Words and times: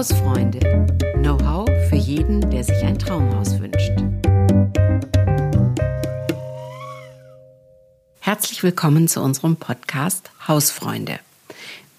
Hausfreunde. 0.00 0.60
Know-how 1.16 1.68
für 1.90 1.96
jeden, 1.96 2.50
der 2.50 2.64
sich 2.64 2.82
ein 2.84 2.98
Traumhaus 2.98 3.60
wünscht. 3.60 3.92
Herzlich 8.20 8.62
willkommen 8.62 9.08
zu 9.08 9.20
unserem 9.20 9.56
Podcast 9.56 10.30
Hausfreunde. 10.48 11.20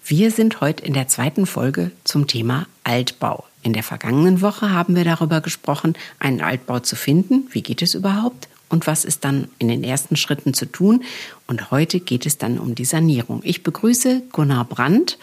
Wir 0.04 0.32
sind 0.32 0.60
heute 0.60 0.84
in 0.84 0.94
der 0.94 1.06
zweiten 1.06 1.46
Folge 1.46 1.92
zum 2.02 2.26
Thema 2.26 2.66
Altbau. 2.82 3.44
In 3.62 3.72
der 3.72 3.84
vergangenen 3.84 4.40
Woche 4.40 4.72
haben 4.72 4.96
wir 4.96 5.04
darüber 5.04 5.40
gesprochen, 5.40 5.94
einen 6.18 6.40
Altbau 6.40 6.80
zu 6.80 6.96
finden. 6.96 7.46
Wie 7.52 7.62
geht 7.62 7.82
es 7.82 7.94
überhaupt? 7.94 8.48
Und 8.68 8.88
was 8.88 9.04
ist 9.04 9.24
dann 9.24 9.46
in 9.60 9.68
den 9.68 9.84
ersten 9.84 10.16
Schritten 10.16 10.54
zu 10.54 10.66
tun? 10.66 11.04
Und 11.46 11.70
heute 11.70 12.00
geht 12.00 12.26
es 12.26 12.36
dann 12.36 12.58
um 12.58 12.74
die 12.74 12.84
Sanierung. 12.84 13.42
Ich 13.44 13.62
begrüße 13.62 14.22
Gunnar 14.32 14.64
Brandt. 14.64 15.18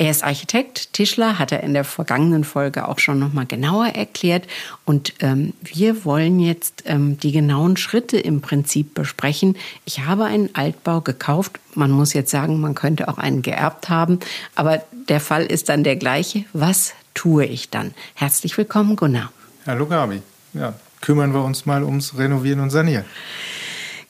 Er 0.00 0.12
ist 0.12 0.22
Architekt, 0.22 0.92
Tischler, 0.92 1.40
hat 1.40 1.50
er 1.50 1.64
in 1.64 1.74
der 1.74 1.82
vergangenen 1.82 2.44
Folge 2.44 2.86
auch 2.86 3.00
schon 3.00 3.18
nochmal 3.18 3.46
genauer 3.46 3.88
erklärt. 3.88 4.46
Und 4.84 5.12
ähm, 5.18 5.54
wir 5.60 6.04
wollen 6.04 6.38
jetzt 6.38 6.84
ähm, 6.86 7.18
die 7.18 7.32
genauen 7.32 7.76
Schritte 7.76 8.16
im 8.16 8.40
Prinzip 8.40 8.94
besprechen. 8.94 9.56
Ich 9.84 10.04
habe 10.04 10.24
einen 10.24 10.54
Altbau 10.54 11.00
gekauft. 11.00 11.58
Man 11.74 11.90
muss 11.90 12.12
jetzt 12.12 12.30
sagen, 12.30 12.60
man 12.60 12.76
könnte 12.76 13.08
auch 13.08 13.18
einen 13.18 13.42
geerbt 13.42 13.88
haben. 13.88 14.20
Aber 14.54 14.80
der 15.08 15.20
Fall 15.20 15.44
ist 15.44 15.68
dann 15.68 15.82
der 15.82 15.96
gleiche. 15.96 16.44
Was 16.52 16.92
tue 17.14 17.44
ich 17.44 17.68
dann? 17.68 17.92
Herzlich 18.14 18.56
willkommen, 18.56 18.94
Gunnar. 18.94 19.32
Hallo, 19.66 19.86
Gabi. 19.86 20.22
Ja, 20.54 20.74
kümmern 21.00 21.34
wir 21.34 21.42
uns 21.42 21.66
mal 21.66 21.82
ums 21.82 22.16
Renovieren 22.16 22.60
und 22.60 22.70
Sanieren. 22.70 23.04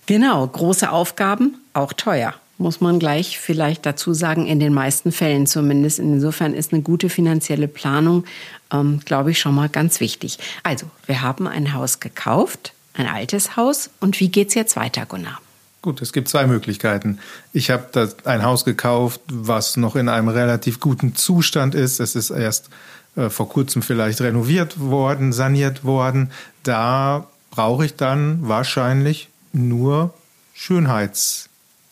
Genau, 0.05 0.46
große 0.46 0.93
Aufgaben, 0.93 1.57
auch 1.73 1.95
teuer 1.95 2.34
muss 2.59 2.80
man 2.80 2.98
gleich 2.98 3.39
vielleicht 3.39 3.87
dazu 3.87 4.12
sagen, 4.12 4.47
in 4.47 4.61
den 4.61 4.75
meisten 4.75 5.12
Fällen 5.12 5.47
zumindest. 5.47 6.01
Insofern 6.01 6.55
ist 6.55 6.73
eine 6.73 6.83
gute 6.83 7.09
finanzielle 7.09 7.69
Planung, 7.69 8.25
ähm, 8.73 9.01
glaube 9.05 9.30
ich, 9.30 9.39
schon 9.39 9.55
mal 9.55 9.69
ganz 9.69 10.01
wichtig. 10.01 10.39
Also, 10.65 10.87
wir 11.07 11.23
haben 11.23 11.47
ein 11.47 11.73
Haus 11.73 12.01
gekauft, 12.01 12.73
ein 12.95 13.07
altes 13.07 13.57
Haus. 13.57 13.91
Und 14.01 14.19
wie 14.21 14.29
geht 14.29 14.49
es 14.49 14.55
jetzt 14.55 14.77
weiter, 14.77 15.07
Gunnar? 15.07 15.41
Gut, 15.80 16.02
es 16.02 16.13
gibt 16.13 16.29
zwei 16.29 16.47
Möglichkeiten. 16.49 17.21
Ich 17.52 17.71
habe 17.71 18.13
ein 18.24 18.43
Haus 18.43 18.65
gekauft, 18.65 19.21
was 19.29 19.77
noch 19.77 19.95
in 19.95 20.09
einem 20.09 20.29
relativ 20.29 20.80
guten 20.80 21.15
Zustand 21.15 21.77
ist. 21.77 22.01
Es 22.01 22.16
ist 22.16 22.30
erst 22.30 22.69
äh, 23.15 23.30
vor 23.30 23.49
kurzem 23.49 23.82
vielleicht 23.82 24.21
renoviert 24.21 24.80
worden, 24.80 25.32
saniert 25.32 25.85
worden. 25.85 26.32
Da 26.65 27.29
brauche 27.52 27.87
ich 27.87 27.95
dann 27.95 28.49
wahrscheinlich 28.49 29.29
nur 29.52 30.13
Schönheits 30.52 31.49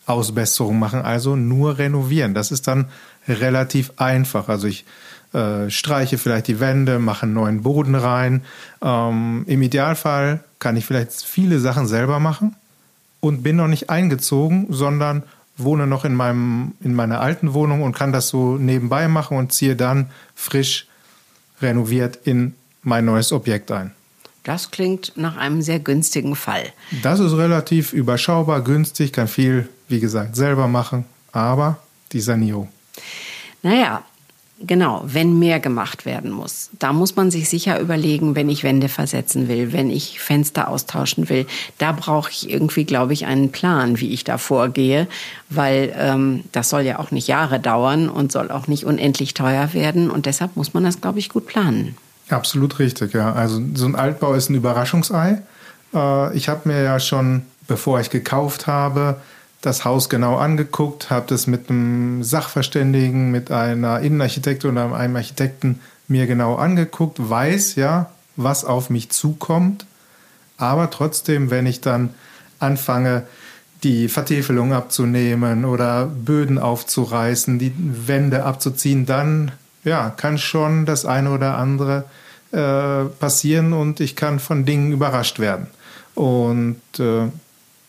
Ausbesserung 0.06 0.78
machen, 0.78 1.02
also 1.02 1.36
nur 1.36 1.78
renovieren. 1.78 2.34
Das 2.34 2.52
ist 2.52 2.66
dann 2.68 2.86
relativ 3.28 3.92
einfach. 3.96 4.48
Also 4.48 4.68
ich 4.68 4.84
äh, 5.32 5.68
streiche 5.68 6.16
vielleicht 6.16 6.46
die 6.46 6.60
Wände, 6.60 6.98
mache 6.98 7.24
einen 7.24 7.34
neuen 7.34 7.62
Boden 7.62 7.94
rein. 7.94 8.42
Ähm, 8.82 9.44
Im 9.46 9.62
Idealfall 9.62 10.40
kann 10.58 10.76
ich 10.76 10.86
vielleicht 10.86 11.12
viele 11.12 11.58
Sachen 11.58 11.86
selber 11.86 12.20
machen 12.20 12.54
und 13.20 13.42
bin 13.42 13.56
noch 13.56 13.68
nicht 13.68 13.90
eingezogen, 13.90 14.66
sondern 14.70 15.24
wohne 15.58 15.86
noch 15.86 16.04
in 16.04 16.14
meinem 16.14 16.72
in 16.80 16.94
meiner 16.94 17.20
alten 17.20 17.54
Wohnung 17.54 17.82
und 17.82 17.94
kann 17.94 18.12
das 18.12 18.28
so 18.28 18.56
nebenbei 18.56 19.08
machen 19.08 19.36
und 19.36 19.52
ziehe 19.52 19.74
dann 19.74 20.10
frisch 20.34 20.86
renoviert 21.60 22.18
in 22.24 22.54
mein 22.82 23.04
neues 23.04 23.32
Objekt 23.32 23.70
ein. 23.72 23.92
Das 24.44 24.70
klingt 24.70 25.12
nach 25.16 25.36
einem 25.36 25.60
sehr 25.60 25.80
günstigen 25.80 26.36
Fall. 26.36 26.72
Das 27.02 27.18
ist 27.18 27.32
relativ 27.32 27.92
überschaubar, 27.92 28.62
günstig, 28.62 29.12
kann 29.12 29.26
viel, 29.26 29.68
wie 29.88 30.00
gesagt, 30.00 30.36
selber 30.36 30.68
machen, 30.68 31.04
aber 31.32 31.78
die 32.12 32.20
Sanierung. 32.20 32.68
Naja, 33.62 34.02
genau, 34.64 35.02
wenn 35.04 35.38
mehr 35.38 35.60
gemacht 35.60 36.06
werden 36.06 36.30
muss, 36.30 36.70
da 36.78 36.92
muss 36.92 37.16
man 37.16 37.30
sich 37.30 37.48
sicher 37.48 37.80
überlegen, 37.80 38.34
wenn 38.34 38.48
ich 38.48 38.64
Wände 38.64 38.88
versetzen 38.88 39.48
will, 39.48 39.72
wenn 39.72 39.90
ich 39.90 40.20
Fenster 40.20 40.68
austauschen 40.68 41.28
will, 41.28 41.46
da 41.78 41.92
brauche 41.92 42.30
ich 42.30 42.50
irgendwie, 42.50 42.84
glaube 42.84 43.12
ich, 43.12 43.26
einen 43.26 43.52
Plan, 43.52 44.00
wie 44.00 44.12
ich 44.12 44.24
da 44.24 44.38
vorgehe, 44.38 45.08
weil 45.50 45.94
ähm, 45.96 46.44
das 46.52 46.70
soll 46.70 46.82
ja 46.82 46.98
auch 46.98 47.10
nicht 47.10 47.28
Jahre 47.28 47.60
dauern 47.60 48.08
und 48.08 48.32
soll 48.32 48.50
auch 48.50 48.66
nicht 48.66 48.84
unendlich 48.84 49.34
teuer 49.34 49.72
werden 49.72 50.10
und 50.10 50.26
deshalb 50.26 50.56
muss 50.56 50.74
man 50.74 50.84
das, 50.84 51.00
glaube 51.00 51.18
ich, 51.18 51.28
gut 51.28 51.46
planen. 51.46 51.96
Absolut 52.28 52.78
richtig, 52.78 53.14
ja. 53.14 53.32
Also 53.32 53.60
so 53.74 53.86
ein 53.86 53.94
Altbau 53.94 54.34
ist 54.34 54.50
ein 54.50 54.56
Überraschungsei. 54.56 55.42
Äh, 55.94 56.36
ich 56.36 56.48
habe 56.48 56.68
mir 56.68 56.82
ja 56.82 56.98
schon, 56.98 57.42
bevor 57.68 58.00
ich 58.00 58.10
gekauft 58.10 58.66
habe, 58.66 59.20
das 59.66 59.84
Haus 59.84 60.08
genau 60.08 60.36
angeguckt, 60.36 61.10
habe 61.10 61.26
das 61.28 61.46
mit 61.46 61.68
einem 61.68 62.22
Sachverständigen, 62.22 63.32
mit 63.32 63.50
einer 63.50 64.00
Innenarchitektin 64.00 64.70
oder 64.70 64.94
einem 64.94 65.16
Architekten 65.16 65.80
mir 66.06 66.26
genau 66.26 66.54
angeguckt, 66.54 67.18
weiß 67.18 67.74
ja, 67.74 68.10
was 68.36 68.64
auf 68.64 68.90
mich 68.90 69.10
zukommt. 69.10 69.84
Aber 70.56 70.90
trotzdem, 70.90 71.50
wenn 71.50 71.66
ich 71.66 71.80
dann 71.80 72.14
anfange, 72.60 73.24
die 73.82 74.08
Vertäfelung 74.08 74.72
abzunehmen 74.72 75.64
oder 75.64 76.06
Böden 76.06 76.58
aufzureißen, 76.58 77.58
die 77.58 77.72
Wände 77.76 78.44
abzuziehen, 78.44 79.04
dann 79.04 79.52
ja, 79.84 80.10
kann 80.10 80.38
schon 80.38 80.86
das 80.86 81.04
eine 81.04 81.30
oder 81.30 81.58
andere 81.58 82.04
äh, 82.52 83.04
passieren 83.04 83.72
und 83.72 84.00
ich 84.00 84.16
kann 84.16 84.38
von 84.38 84.64
Dingen 84.64 84.92
überrascht 84.92 85.38
werden. 85.38 85.66
Und 86.14 86.80
äh, 86.98 87.28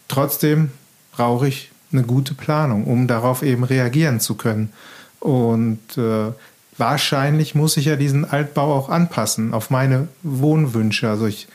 trotzdem 0.07 0.71
brauche 1.17 1.47
ich 1.47 1.71
eine 1.91 2.03
gute 2.03 2.33
Planung, 2.33 2.85
um 2.85 3.07
darauf 3.07 3.41
eben 3.41 3.63
reagieren 3.63 4.19
zu 4.19 4.35
können. 4.35 4.71
Und 5.19 5.97
äh, 5.97 6.31
wahrscheinlich 6.77 7.55
muss 7.55 7.75
ich 7.75 7.85
ja 7.85 7.95
diesen 7.95 8.23
Altbau 8.23 8.73
auch 8.73 8.89
anpassen 8.89 9.53
auf 9.53 9.69
meine 9.71 10.07
Wohnwünsche. 10.21 11.09
Also 11.09 11.25
ich 11.25 11.47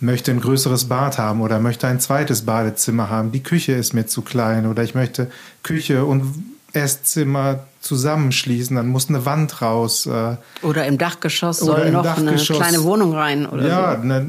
möchte 0.00 0.32
ein 0.32 0.40
größeres 0.40 0.88
Bad 0.88 1.18
haben 1.18 1.40
oder 1.40 1.60
möchte 1.60 1.86
ein 1.86 2.00
zweites 2.00 2.44
Badezimmer 2.46 3.08
haben. 3.10 3.32
Die 3.32 3.42
Küche 3.42 3.72
ist 3.72 3.92
mir 3.92 4.06
zu 4.06 4.22
klein 4.22 4.66
oder 4.66 4.82
ich 4.82 4.94
möchte 4.94 5.30
Küche 5.62 6.04
und 6.04 6.24
Esszimmer 6.72 7.60
zusammenschließen, 7.80 8.76
dann 8.76 8.88
muss 8.88 9.08
eine 9.08 9.24
Wand 9.24 9.62
raus. 9.62 10.06
Äh, 10.06 10.36
oder 10.62 10.86
im 10.86 10.98
Dachgeschoss 10.98 11.58
soll 11.58 11.90
noch 11.90 12.02
Dachgeschoss, 12.02 12.60
eine 12.60 12.70
kleine 12.70 12.84
Wohnung 12.84 13.14
rein. 13.14 13.46
Oder 13.46 13.66
ja, 13.66 13.96
so. 13.96 14.02
eine, 14.02 14.26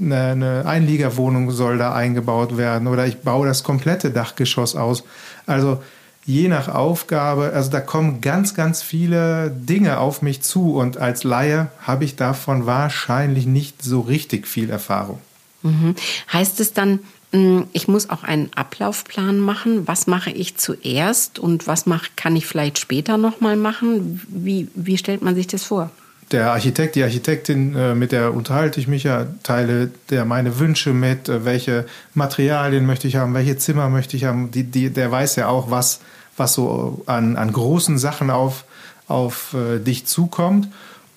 eine, 0.00 0.64
Einliegerwohnung 0.66 1.50
soll 1.50 1.78
da 1.78 1.94
eingebaut 1.94 2.56
werden 2.56 2.88
oder 2.88 3.06
ich 3.06 3.18
baue 3.18 3.46
das 3.46 3.62
komplette 3.62 4.10
Dachgeschoss 4.10 4.74
aus. 4.76 5.04
Also 5.46 5.82
je 6.24 6.48
nach 6.48 6.68
Aufgabe, 6.68 7.52
also 7.54 7.70
da 7.70 7.80
kommen 7.80 8.20
ganz, 8.20 8.54
ganz 8.54 8.82
viele 8.82 9.50
Dinge 9.50 9.98
auf 9.98 10.22
mich 10.22 10.42
zu 10.42 10.74
und 10.74 10.96
als 10.96 11.24
Laie 11.24 11.68
habe 11.80 12.04
ich 12.04 12.16
davon 12.16 12.66
wahrscheinlich 12.66 13.46
nicht 13.46 13.82
so 13.82 14.00
richtig 14.00 14.48
viel 14.48 14.70
Erfahrung. 14.70 15.20
Mhm. 15.62 15.94
Heißt 16.32 16.60
es 16.60 16.72
dann, 16.72 17.00
hm, 17.32 17.66
ich 17.72 17.88
muss 17.88 18.10
auch 18.10 18.22
einen 18.22 18.50
Ablaufplan 18.54 19.38
machen. 19.38 19.86
Was 19.86 20.06
mache 20.06 20.30
ich 20.30 20.56
zuerst 20.56 21.38
und 21.38 21.66
was 21.66 21.84
mach, 21.86 22.10
kann 22.16 22.36
ich 22.36 22.46
vielleicht 22.46 22.78
später 22.78 23.16
nochmal 23.16 23.56
machen? 23.56 24.22
Wie, 24.28 24.68
wie 24.74 24.98
stellt 24.98 25.22
man 25.22 25.34
sich 25.34 25.46
das 25.46 25.64
vor? 25.64 25.90
Der 26.30 26.52
Architekt, 26.52 26.94
die 26.94 27.02
Architektin, 27.02 27.74
äh, 27.76 27.94
mit 27.94 28.12
der 28.12 28.34
unterhalte 28.34 28.80
ich 28.80 28.88
mich 28.88 29.04
ja, 29.04 29.26
teile 29.42 29.90
der 30.10 30.24
meine 30.24 30.58
Wünsche 30.58 30.92
mit, 30.92 31.28
äh, 31.28 31.44
welche 31.44 31.86
Materialien 32.14 32.86
möchte 32.86 33.08
ich 33.08 33.16
haben, 33.16 33.34
welche 33.34 33.56
Zimmer 33.58 33.88
möchte 33.88 34.16
ich 34.16 34.24
haben. 34.24 34.50
Die, 34.50 34.64
die, 34.64 34.90
der 34.90 35.10
weiß 35.10 35.36
ja 35.36 35.48
auch, 35.48 35.70
was, 35.70 36.00
was 36.36 36.54
so 36.54 37.02
an, 37.06 37.36
an 37.36 37.52
großen 37.52 37.98
Sachen 37.98 38.30
auf, 38.30 38.64
auf 39.06 39.54
äh, 39.54 39.78
dich 39.78 40.06
zukommt. 40.06 40.68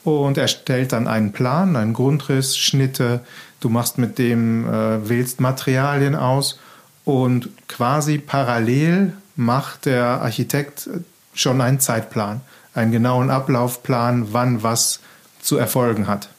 Und 0.03 0.37
er 0.37 0.47
stellt 0.47 0.93
dann 0.93 1.07
einen 1.07 1.33
Plan, 1.33 1.75
einen 1.75 1.93
Grundriss, 1.93 2.57
Schnitte, 2.57 3.21
Du 3.59 3.69
machst 3.69 3.97
mit 3.97 4.19
dem, 4.19 4.67
äh, 4.67 5.09
wählst 5.09 5.41
Materialien 5.41 6.15
aus 6.15 6.59
und 7.05 7.49
quasi 7.67 8.17
parallel 8.19 9.13
macht 9.35 9.85
der 9.85 10.21
Architekt 10.21 10.89
schon 11.33 11.61
einen 11.61 11.79
Zeitplan, 11.79 12.41
einen 12.77 12.91
genauen 12.91 13.29
Ablaufplan, 13.29 14.33
wann 14.33 14.63
was 14.63 14.99
zu 15.41 15.57
erfolgen 15.57 16.07
hat. 16.07 16.29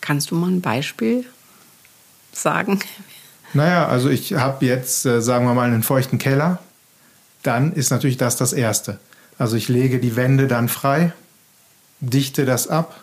Kannst 0.00 0.30
du 0.30 0.34
mal 0.34 0.48
ein 0.48 0.60
Beispiel 0.60 1.24
sagen? 2.32 2.80
Naja, 3.54 3.86
also 3.86 4.08
ich 4.08 4.34
habe 4.34 4.64
jetzt, 4.64 5.04
äh, 5.04 5.20
sagen 5.20 5.46
wir 5.46 5.54
mal, 5.54 5.68
einen 5.68 5.82
feuchten 5.82 6.18
Keller. 6.18 6.58
Dann 7.42 7.72
ist 7.72 7.90
natürlich 7.90 8.16
das 8.16 8.36
das 8.36 8.52
Erste. 8.52 8.98
Also 9.38 9.56
ich 9.56 9.68
lege 9.68 9.98
die 9.98 10.16
Wände 10.16 10.46
dann 10.46 10.68
frei, 10.68 11.12
dichte 12.00 12.44
das 12.44 12.68
ab, 12.68 13.02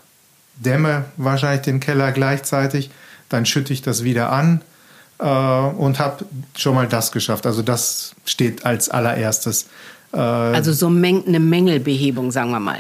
dämme 0.56 1.06
wahrscheinlich 1.18 1.62
den 1.62 1.80
Keller 1.80 2.12
gleichzeitig 2.12 2.90
dann 3.30 3.46
schütte 3.46 3.72
ich 3.72 3.82
das 3.82 4.04
wieder 4.04 4.32
an 4.32 4.62
äh, 5.20 5.24
und 5.24 6.00
habe 6.00 6.26
schon 6.58 6.76
mal 6.76 6.88
das 6.88 7.12
geschafft. 7.12 7.46
Also 7.46 7.62
das 7.62 8.16
steht 8.26 8.66
als 8.66 8.90
allererstes. 8.90 9.68
Äh, 10.14 10.18
also 10.18 10.74
so 10.74 10.88
eine 10.88 11.40
Mängelbehebung, 11.40 12.32
sagen 12.32 12.52
wir 12.52 12.60
mal. 12.60 12.80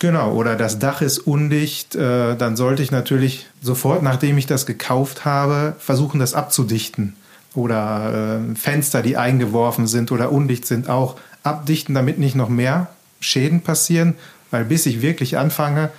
Genau, 0.00 0.32
oder 0.32 0.54
das 0.54 0.78
Dach 0.78 1.00
ist 1.00 1.18
undicht, 1.18 1.96
äh, 1.96 2.36
dann 2.36 2.56
sollte 2.56 2.82
ich 2.82 2.92
natürlich 2.92 3.46
sofort, 3.60 4.02
nachdem 4.02 4.38
ich 4.38 4.46
das 4.46 4.64
gekauft 4.64 5.24
habe, 5.24 5.74
versuchen, 5.78 6.20
das 6.20 6.34
abzudichten. 6.34 7.16
Oder 7.54 8.40
äh, 8.52 8.54
Fenster, 8.54 9.02
die 9.02 9.16
eingeworfen 9.16 9.88
sind 9.88 10.12
oder 10.12 10.30
undicht 10.30 10.66
sind, 10.66 10.88
auch 10.88 11.16
abdichten, 11.42 11.94
damit 11.94 12.18
nicht 12.18 12.36
noch 12.36 12.48
mehr 12.48 12.88
Schäden 13.18 13.62
passieren. 13.62 14.14
Weil 14.52 14.64
bis 14.64 14.86
ich 14.86 15.02
wirklich 15.02 15.36
anfange, 15.36 15.90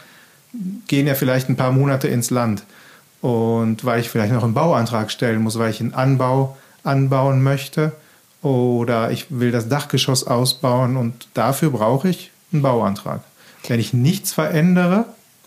gehen 0.88 1.06
ja 1.06 1.16
vielleicht 1.16 1.50
ein 1.50 1.58
paar 1.58 1.74
Monate 1.74 2.08
ins 2.08 2.30
Land. 2.30 2.64
Und 3.22 3.84
weil 3.84 4.00
ich 4.00 4.10
vielleicht 4.10 4.32
noch 4.32 4.46
einen 4.46 4.54
Bauantrag 4.54 5.12
stellen 5.12 5.42
muss, 5.42 5.60
weil 5.60 5.72
ich 5.72 5.82
einen 5.82 5.94
Anbau 5.94 6.58
anbauen 6.84 7.44
möchte 7.44 7.92
oder 8.42 9.12
ich 9.12 9.28
will 9.30 9.52
das 9.52 9.68
Dachgeschoss 9.70 10.26
ausbauen 10.26 10.98
und 10.98 11.28
dafür 11.34 11.72
brauche 11.72 12.10
ich 12.10 12.32
einen 12.52 12.62
Bauantrag. 12.62 13.22
Wenn 13.68 13.80
ich 13.80 13.94
nichts 13.94 14.32
verändere, 14.32 15.06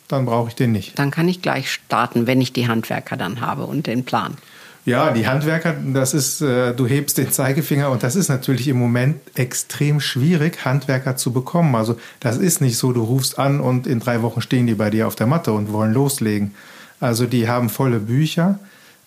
dann 0.08 0.26
brauche 0.26 0.48
ich 0.48 0.54
den 0.54 0.72
nicht. 0.72 0.98
Dann 0.98 1.10
kann 1.10 1.28
ich 1.28 1.40
gleich 1.40 1.70
starten, 1.70 2.26
wenn 2.26 2.40
ich 2.40 2.52
die 2.52 2.68
Handwerker 2.68 3.16
dann 3.16 3.40
habe 3.40 3.64
und 3.64 3.86
den 3.86 4.04
Plan. 4.04 4.36
Ja, 4.84 5.12
die 5.12 5.28
Handwerker, 5.28 5.76
das 5.94 6.12
ist, 6.12 6.40
äh, 6.40 6.74
du 6.74 6.86
hebst 6.86 7.16
den 7.16 7.30
Zeigefinger 7.30 7.90
und 7.90 8.02
das 8.02 8.16
ist 8.16 8.28
natürlich 8.28 8.66
im 8.66 8.78
Moment 8.78 9.20
extrem 9.36 10.00
schwierig, 10.00 10.64
Handwerker 10.64 11.16
zu 11.16 11.32
bekommen. 11.32 11.76
Also 11.76 11.96
das 12.18 12.36
ist 12.36 12.60
nicht 12.60 12.76
so, 12.76 12.92
du 12.92 13.04
rufst 13.04 13.38
an 13.38 13.60
und 13.60 13.86
in 13.86 14.00
drei 14.00 14.22
Wochen 14.22 14.42
stehen 14.42 14.66
die 14.66 14.74
bei 14.74 14.90
dir 14.90 15.06
auf 15.06 15.14
der 15.14 15.28
Matte 15.28 15.52
und 15.52 15.72
wollen 15.72 15.94
loslegen. 15.94 16.54
Also 16.98 17.26
die 17.26 17.48
haben 17.48 17.68
volle 17.68 18.00
Bücher 18.00 18.58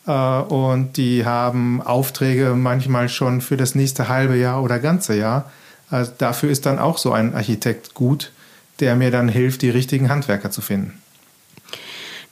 und 0.06 0.98
die 0.98 1.26
haben 1.26 1.82
Aufträge 1.82 2.54
manchmal 2.56 3.10
schon 3.10 3.42
für 3.42 3.58
das 3.58 3.76
nächste 3.76 4.08
halbe 4.08 4.38
Jahr 4.38 4.62
oder 4.62 4.80
ganze 4.80 5.16
Jahr. 5.16 5.52
Also 5.90 6.12
dafür 6.18 6.50
ist 6.50 6.66
dann 6.66 6.80
auch 6.80 6.98
so 6.98 7.12
ein 7.12 7.34
Architekt 7.34 7.94
gut, 7.94 8.32
der 8.80 8.96
mir 8.96 9.12
dann 9.12 9.30
hilft, 9.30 9.62
die 9.62 9.70
richtigen 9.70 10.10
Handwerker 10.10 10.52
zu 10.52 10.62
finden. 10.62 11.02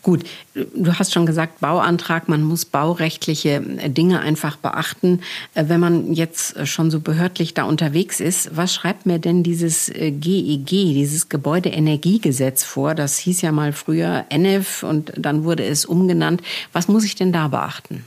Gut, 0.03 0.25
du 0.53 0.99
hast 0.99 1.13
schon 1.13 1.25
gesagt, 1.25 1.61
Bauantrag, 1.61 2.27
man 2.27 2.43
muss 2.43 2.65
baurechtliche 2.65 3.61
Dinge 3.61 4.19
einfach 4.19 4.57
beachten. 4.57 5.21
Äh, 5.55 5.69
wenn 5.69 5.79
man 5.79 6.13
jetzt 6.13 6.67
schon 6.67 6.91
so 6.91 6.99
behördlich 6.99 7.53
da 7.53 7.63
unterwegs 7.63 8.19
ist, 8.19 8.55
was 8.55 8.73
schreibt 8.73 9.05
mir 9.05 9.19
denn 9.19 9.43
dieses 9.43 9.85
GEG, 9.87 10.73
äh, 10.73 10.93
dieses 10.93 11.29
Gebäudeenergiegesetz 11.29 12.65
vor? 12.65 12.95
Das 12.95 13.17
hieß 13.17 13.41
ja 13.41 13.53
mal 13.53 13.71
früher 13.71 14.25
NF 14.27 14.83
und 14.83 15.13
dann 15.15 15.45
wurde 15.45 15.63
es 15.63 15.85
umgenannt. 15.85 16.41
Was 16.73 16.89
muss 16.89 17.05
ich 17.05 17.15
denn 17.15 17.31
da 17.31 17.47
beachten? 17.47 18.03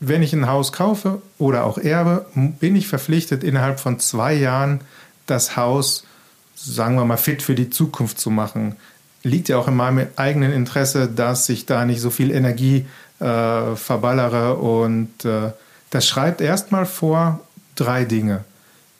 Wenn 0.00 0.22
ich 0.22 0.32
ein 0.32 0.46
Haus 0.46 0.72
kaufe 0.72 1.20
oder 1.36 1.64
auch 1.64 1.76
erbe, 1.76 2.24
bin 2.34 2.76
ich 2.76 2.88
verpflichtet, 2.88 3.44
innerhalb 3.44 3.78
von 3.78 4.00
zwei 4.00 4.32
Jahren 4.32 4.80
das 5.26 5.54
Haus, 5.58 6.04
sagen 6.54 6.96
wir 6.96 7.04
mal, 7.04 7.18
fit 7.18 7.42
für 7.42 7.54
die 7.54 7.68
Zukunft 7.68 8.18
zu 8.18 8.30
machen 8.30 8.76
liegt 9.26 9.48
ja 9.48 9.58
auch 9.58 9.68
in 9.68 9.74
meinem 9.74 10.06
eigenen 10.14 10.52
Interesse, 10.52 11.08
dass 11.08 11.48
ich 11.48 11.66
da 11.66 11.84
nicht 11.84 12.00
so 12.00 12.10
viel 12.10 12.30
Energie 12.30 12.86
äh, 13.18 13.74
verballere. 13.74 14.54
Und 14.54 15.24
äh, 15.24 15.50
das 15.90 16.06
schreibt 16.06 16.40
erstmal 16.40 16.86
vor 16.86 17.40
drei 17.74 18.04
Dinge. 18.04 18.44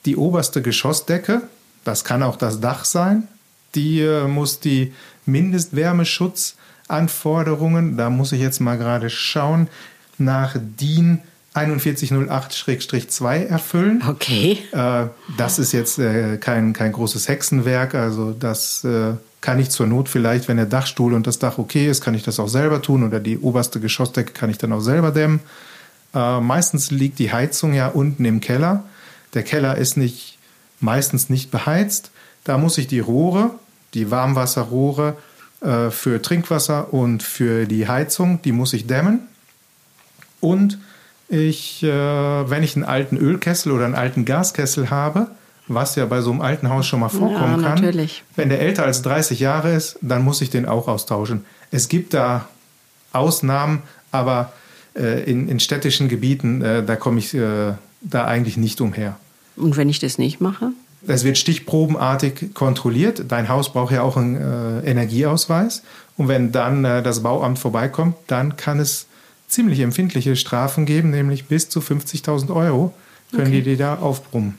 Die 0.05 0.17
oberste 0.17 0.61
Geschossdecke, 0.61 1.43
das 1.85 2.03
kann 2.03 2.23
auch 2.23 2.35
das 2.35 2.59
Dach 2.59 2.83
sein, 2.83 3.29
die 3.73 4.01
äh, 4.01 4.27
muss 4.27 4.59
die 4.59 4.93
Mindestwärmeschutzanforderungen, 5.25 7.95
da 7.95 8.09
muss 8.09 8.33
ich 8.33 8.41
jetzt 8.41 8.59
mal 8.59 8.77
gerade 8.77 9.09
schauen, 9.09 9.69
nach 10.17 10.57
DIN 10.59 11.21
4108-2 11.53 13.45
erfüllen. 13.45 14.03
Okay. 14.07 14.57
Äh, 14.71 15.05
das 15.37 15.57
ist 15.57 15.71
jetzt 15.71 15.99
äh, 15.99 16.35
kein, 16.37 16.73
kein 16.73 16.91
großes 16.91 17.29
Hexenwerk, 17.29 17.95
also 17.95 18.33
das 18.33 18.83
äh, 18.83 19.13
kann 19.41 19.59
ich 19.59 19.69
zur 19.69 19.87
Not 19.87 20.09
vielleicht, 20.09 20.47
wenn 20.47 20.57
der 20.57 20.65
Dachstuhl 20.65 21.13
und 21.13 21.27
das 21.27 21.39
Dach 21.39 21.57
okay 21.57 21.87
ist, 21.87 22.01
kann 22.01 22.15
ich 22.15 22.23
das 22.23 22.39
auch 22.39 22.47
selber 22.47 22.81
tun 22.81 23.03
oder 23.03 23.19
die 23.19 23.37
oberste 23.37 23.79
Geschossdecke 23.79 24.33
kann 24.33 24.49
ich 24.49 24.57
dann 24.57 24.73
auch 24.73 24.81
selber 24.81 25.11
dämmen. 25.11 25.39
Äh, 26.13 26.39
meistens 26.39 26.91
liegt 26.91 27.19
die 27.19 27.31
Heizung 27.31 27.73
ja 27.73 27.87
unten 27.87 28.25
im 28.25 28.39
Keller. 28.39 28.83
Der 29.33 29.43
Keller 29.43 29.77
ist 29.77 29.97
nicht, 29.97 30.37
meistens 30.79 31.29
nicht 31.29 31.51
beheizt. 31.51 32.11
Da 32.43 32.57
muss 32.57 32.77
ich 32.77 32.87
die 32.87 32.99
Rohre, 32.99 33.51
die 33.93 34.09
Warmwasserrohre 34.09 35.15
äh, 35.61 35.89
für 35.91 36.21
Trinkwasser 36.21 36.93
und 36.93 37.23
für 37.23 37.65
die 37.65 37.87
Heizung, 37.87 38.41
die 38.41 38.51
muss 38.51 38.73
ich 38.73 38.87
dämmen. 38.87 39.27
Und 40.39 40.79
ich, 41.29 41.83
äh, 41.83 41.89
wenn 42.49 42.63
ich 42.63 42.75
einen 42.75 42.85
alten 42.85 43.17
Ölkessel 43.17 43.71
oder 43.71 43.85
einen 43.85 43.95
alten 43.95 44.25
Gaskessel 44.25 44.89
habe, 44.89 45.27
was 45.67 45.95
ja 45.95 46.05
bei 46.05 46.21
so 46.21 46.31
einem 46.31 46.41
alten 46.41 46.69
Haus 46.69 46.85
schon 46.85 46.99
mal 46.99 47.09
vorkommen 47.09 47.61
ja, 47.61 47.69
kann. 47.69 47.83
Natürlich. 47.83 48.23
Wenn 48.35 48.49
der 48.49 48.61
älter 48.61 48.83
als 48.83 49.01
30 49.01 49.39
Jahre 49.39 49.73
ist, 49.73 49.97
dann 50.01 50.23
muss 50.23 50.41
ich 50.41 50.49
den 50.49 50.65
auch 50.65 50.87
austauschen. 50.87 51.45
Es 51.71 51.89
gibt 51.89 52.13
da 52.13 52.47
Ausnahmen, 53.13 53.83
aber 54.11 54.53
äh, 54.95 55.23
in, 55.29 55.47
in, 55.47 55.59
städtischen 55.59 56.07
Gebieten, 56.07 56.61
äh, 56.61 56.83
da 56.83 56.95
komme 56.95 57.19
ich 57.19 57.33
äh, 57.33 57.73
da 58.01 58.25
eigentlich 58.25 58.57
nicht 58.57 58.81
umher. 58.81 59.17
Und 59.55 59.77
wenn 59.77 59.89
ich 59.89 59.99
das 59.99 60.17
nicht 60.17 60.39
mache? 60.39 60.71
Es 61.05 61.23
wird 61.23 61.37
stichprobenartig 61.37 62.53
kontrolliert. 62.53 63.25
Dein 63.27 63.49
Haus 63.49 63.71
braucht 63.71 63.93
ja 63.93 64.01
auch 64.01 64.17
einen 64.17 64.35
äh, 64.35 64.89
Energieausweis. 64.89 65.83
Und 66.17 66.27
wenn 66.27 66.51
dann 66.51 66.83
äh, 66.85 67.03
das 67.03 67.23
Bauamt 67.23 67.59
vorbeikommt, 67.59 68.15
dann 68.27 68.57
kann 68.57 68.79
es 68.79 69.07
ziemlich 69.47 69.79
empfindliche 69.79 70.35
Strafen 70.35 70.85
geben, 70.85 71.11
nämlich 71.11 71.45
bis 71.45 71.69
zu 71.69 71.79
50.000 71.79 72.53
Euro 72.53 72.93
können 73.31 73.47
okay. 73.47 73.61
die 73.61 73.61
dir 73.63 73.77
da 73.77 73.95
aufbrummen. 73.95 74.57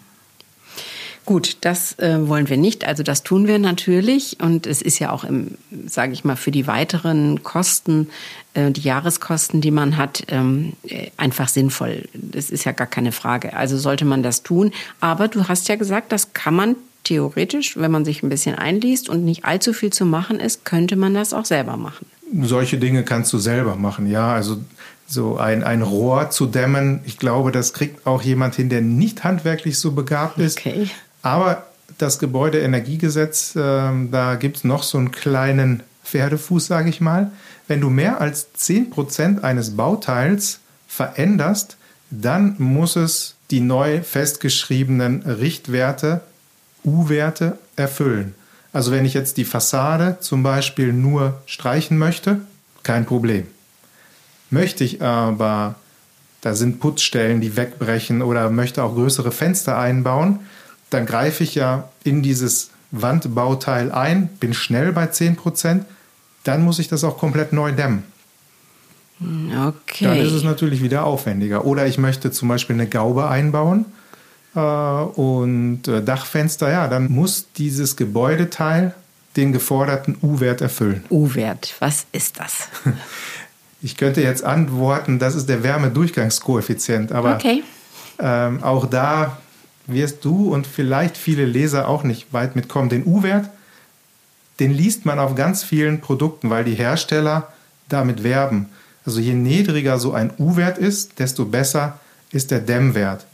Gut, 1.28 1.58
das 1.60 1.98
äh, 1.98 2.26
wollen 2.26 2.48
wir 2.48 2.56
nicht. 2.56 2.86
Also 2.86 3.02
das 3.02 3.22
tun 3.22 3.46
wir 3.46 3.58
natürlich. 3.58 4.38
Und 4.40 4.66
es 4.66 4.80
ist 4.80 4.98
ja 4.98 5.12
auch, 5.12 5.24
im, 5.24 5.58
sage 5.86 6.14
ich 6.14 6.24
mal, 6.24 6.36
für 6.36 6.50
die 6.50 6.66
weiteren 6.66 7.42
Kosten, 7.42 8.08
äh, 8.54 8.70
die 8.70 8.80
Jahreskosten, 8.80 9.60
die 9.60 9.70
man 9.70 9.98
hat, 9.98 10.22
ähm, 10.28 10.72
äh, 10.84 11.10
einfach 11.18 11.48
sinnvoll. 11.48 12.08
Das 12.14 12.48
ist 12.48 12.64
ja 12.64 12.72
gar 12.72 12.86
keine 12.86 13.12
Frage. 13.12 13.54
Also 13.54 13.76
sollte 13.76 14.06
man 14.06 14.22
das 14.22 14.42
tun. 14.42 14.72
Aber 15.00 15.28
du 15.28 15.48
hast 15.48 15.68
ja 15.68 15.76
gesagt, 15.76 16.12
das 16.12 16.32
kann 16.32 16.54
man 16.54 16.76
theoretisch, 17.04 17.76
wenn 17.76 17.90
man 17.90 18.06
sich 18.06 18.22
ein 18.22 18.30
bisschen 18.30 18.54
einliest 18.54 19.10
und 19.10 19.26
nicht 19.26 19.44
allzu 19.44 19.74
viel 19.74 19.92
zu 19.92 20.06
machen 20.06 20.40
ist, 20.40 20.64
könnte 20.64 20.96
man 20.96 21.12
das 21.12 21.34
auch 21.34 21.44
selber 21.44 21.76
machen. 21.76 22.06
Solche 22.40 22.78
Dinge 22.78 23.04
kannst 23.04 23.34
du 23.34 23.38
selber 23.38 23.76
machen, 23.76 24.10
ja. 24.10 24.32
Also 24.32 24.62
so 25.06 25.36
ein, 25.36 25.62
ein 25.62 25.82
Rohr 25.82 26.30
zu 26.30 26.46
dämmen, 26.46 27.00
ich 27.04 27.18
glaube, 27.18 27.52
das 27.52 27.74
kriegt 27.74 28.06
auch 28.06 28.22
jemand 28.22 28.54
hin, 28.54 28.70
der 28.70 28.80
nicht 28.80 29.24
handwerklich 29.24 29.78
so 29.78 29.92
begabt 29.92 30.38
ist. 30.38 30.56
Okay. 30.56 30.88
Aber 31.22 31.66
das 31.98 32.18
Gebäudeenergiegesetz, 32.18 33.56
äh, 33.56 33.60
da 34.10 34.36
gibt 34.38 34.58
es 34.58 34.64
noch 34.64 34.82
so 34.82 34.98
einen 34.98 35.10
kleinen 35.10 35.82
Pferdefuß, 36.04 36.66
sage 36.66 36.90
ich 36.90 37.00
mal. 37.00 37.30
Wenn 37.66 37.80
du 37.80 37.90
mehr 37.90 38.20
als 38.20 38.48
10% 38.56 39.42
eines 39.42 39.76
Bauteils 39.76 40.60
veränderst, 40.86 41.76
dann 42.10 42.56
muss 42.58 42.96
es 42.96 43.34
die 43.50 43.60
neu 43.60 44.02
festgeschriebenen 44.02 45.22
Richtwerte, 45.22 46.22
U-Werte 46.84 47.58
erfüllen. 47.76 48.34
Also 48.72 48.92
wenn 48.92 49.04
ich 49.04 49.14
jetzt 49.14 49.36
die 49.36 49.44
Fassade 49.44 50.18
zum 50.20 50.42
Beispiel 50.42 50.92
nur 50.92 51.40
streichen 51.46 51.98
möchte, 51.98 52.40
kein 52.82 53.06
Problem. 53.06 53.46
Möchte 54.50 54.84
ich 54.84 55.02
aber, 55.02 55.74
da 56.40 56.54
sind 56.54 56.80
Putzstellen, 56.80 57.40
die 57.40 57.56
wegbrechen 57.56 58.22
oder 58.22 58.50
möchte 58.50 58.82
auch 58.82 58.94
größere 58.94 59.32
Fenster 59.32 59.78
einbauen, 59.78 60.40
dann 60.90 61.06
greife 61.06 61.44
ich 61.44 61.54
ja 61.54 61.88
in 62.04 62.22
dieses 62.22 62.70
Wandbauteil 62.90 63.92
ein, 63.92 64.28
bin 64.40 64.54
schnell 64.54 64.92
bei 64.92 65.04
10%, 65.04 65.80
dann 66.44 66.62
muss 66.62 66.78
ich 66.78 66.88
das 66.88 67.04
auch 67.04 67.18
komplett 67.18 67.52
neu 67.52 67.72
dämmen. 67.72 68.04
Okay. 69.20 70.04
Dann 70.04 70.16
ist 70.18 70.32
es 70.32 70.44
natürlich 70.44 70.82
wieder 70.82 71.04
aufwendiger. 71.04 71.64
Oder 71.64 71.86
ich 71.86 71.98
möchte 71.98 72.30
zum 72.30 72.48
Beispiel 72.48 72.74
eine 72.74 72.86
Gaube 72.86 73.28
einbauen 73.28 73.86
äh, 74.54 74.60
und 74.60 75.88
äh, 75.88 76.02
Dachfenster, 76.02 76.70
ja, 76.70 76.88
dann 76.88 77.10
muss 77.10 77.48
dieses 77.56 77.96
Gebäudeteil 77.96 78.94
den 79.36 79.52
geforderten 79.52 80.16
U-Wert 80.22 80.60
erfüllen. 80.60 81.04
U-Wert, 81.10 81.74
was 81.80 82.06
ist 82.12 82.40
das? 82.40 82.68
Ich 83.80 83.96
könnte 83.96 84.20
jetzt 84.22 84.42
antworten, 84.42 85.20
das 85.20 85.36
ist 85.36 85.48
der 85.48 85.62
Wärmedurchgangskoeffizient, 85.62 87.12
aber 87.12 87.36
okay. 87.36 87.62
ähm, 88.18 88.60
auch 88.64 88.86
da 88.86 89.38
wirst 89.88 90.24
du 90.24 90.52
und 90.52 90.66
vielleicht 90.66 91.16
viele 91.16 91.44
Leser 91.44 91.88
auch 91.88 92.04
nicht 92.04 92.32
weit 92.32 92.54
mitkommen. 92.54 92.88
Den 92.88 93.04
U-Wert, 93.04 93.48
den 94.60 94.72
liest 94.72 95.06
man 95.06 95.18
auf 95.18 95.34
ganz 95.34 95.64
vielen 95.64 96.00
Produkten, 96.00 96.50
weil 96.50 96.64
die 96.64 96.74
Hersteller 96.74 97.52
damit 97.88 98.22
werben. 98.22 98.68
Also 99.04 99.20
je 99.20 99.34
niedriger 99.34 99.98
so 99.98 100.12
ein 100.12 100.30
U-Wert 100.38 100.78
ist, 100.78 101.18
desto 101.18 101.46
besser 101.46 101.98
ist 102.30 102.50
der 102.50 102.60
Dämmwert. 102.60 103.26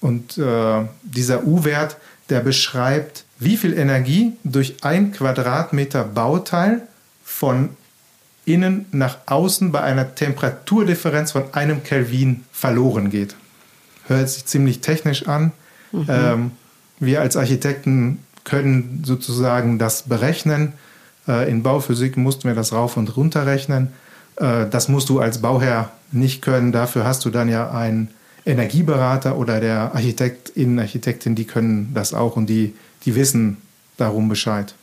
Und 0.00 0.38
äh, 0.38 0.84
dieser 1.02 1.44
U-Wert, 1.44 1.96
der 2.28 2.40
beschreibt, 2.40 3.24
wie 3.38 3.56
viel 3.56 3.76
Energie 3.76 4.32
durch 4.44 4.84
ein 4.84 5.12
Quadratmeter 5.12 6.04
Bauteil 6.04 6.82
von 7.24 7.70
innen 8.44 8.86
nach 8.92 9.18
außen 9.26 9.72
bei 9.72 9.80
einer 9.82 10.14
Temperaturdifferenz 10.14 11.32
von 11.32 11.52
einem 11.52 11.82
Kelvin 11.82 12.44
verloren 12.52 13.10
geht. 13.10 13.34
Hört 14.06 14.30
sich 14.30 14.46
ziemlich 14.46 14.80
technisch 14.80 15.26
an, 15.26 15.52
Mhm. 15.96 16.06
Ähm, 16.08 16.50
wir 16.98 17.20
als 17.20 17.36
Architekten 17.36 18.20
können 18.44 19.02
sozusagen 19.04 19.78
das 19.78 20.02
berechnen. 20.02 20.72
Äh, 21.26 21.50
in 21.50 21.62
Bauphysik 21.62 22.16
mussten 22.16 22.44
wir 22.44 22.54
das 22.54 22.72
rauf 22.72 22.96
und 22.96 23.16
runter 23.16 23.46
rechnen. 23.46 23.88
Äh, 24.36 24.66
das 24.70 24.88
musst 24.88 25.08
du 25.08 25.20
als 25.20 25.40
Bauherr 25.42 25.90
nicht 26.12 26.42
können. 26.42 26.72
Dafür 26.72 27.04
hast 27.04 27.24
du 27.24 27.30
dann 27.30 27.48
ja 27.48 27.70
einen 27.70 28.08
Energieberater 28.44 29.36
oder 29.36 29.60
der 29.60 29.94
Architekt, 29.94 30.50
Innenarchitektin, 30.50 31.34
die 31.34 31.44
können 31.44 31.90
das 31.94 32.14
auch 32.14 32.36
und 32.36 32.46
die, 32.46 32.74
die 33.04 33.16
wissen 33.16 33.56
darum 33.96 34.28
Bescheid. 34.28 34.74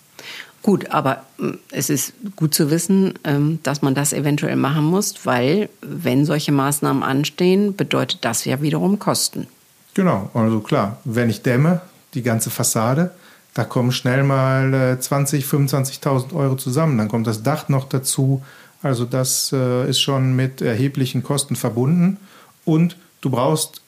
Gut, 0.62 0.92
aber 0.92 1.24
mm, 1.38 1.52
es 1.72 1.90
ist 1.90 2.14
gut 2.36 2.54
zu 2.54 2.70
wissen, 2.70 3.14
ähm, 3.24 3.60
dass 3.64 3.82
man 3.82 3.96
das 3.96 4.14
eventuell 4.14 4.56
machen 4.56 4.84
muss, 4.86 5.26
weil 5.26 5.70
wenn 5.82 6.26
solche 6.26 6.52
Maßnahmen 6.52 7.04
anstehen, 7.04 7.76
bedeutet 7.76 8.20
das 8.22 8.44
ja 8.46 8.62
wiederum 8.62 9.00
Kosten. 9.00 9.48
Genau, 9.94 10.30
also 10.34 10.60
klar, 10.60 10.98
wenn 11.04 11.30
ich 11.30 11.44
dämme, 11.44 11.82
die 12.14 12.24
ganze 12.24 12.50
Fassade, 12.50 13.12
da 13.54 13.64
kommen 13.64 13.92
schnell 13.92 14.24
mal 14.24 14.98
20, 15.00 15.46
25.000 15.46 16.34
Euro 16.34 16.56
zusammen. 16.56 16.98
Dann 16.98 17.08
kommt 17.08 17.28
das 17.28 17.44
Dach 17.44 17.70
noch 17.70 17.88
dazu. 17.88 18.42
Also 18.82 19.06
das 19.06 19.52
äh, 19.54 19.88
ist 19.88 20.02
schon 20.02 20.36
mit 20.36 20.62
erheblichen 20.62 21.24
Kosten 21.24 21.56
verbunden. 21.56 22.18
Und 22.66 22.98
du 23.22 23.30
brauchst 23.30 23.82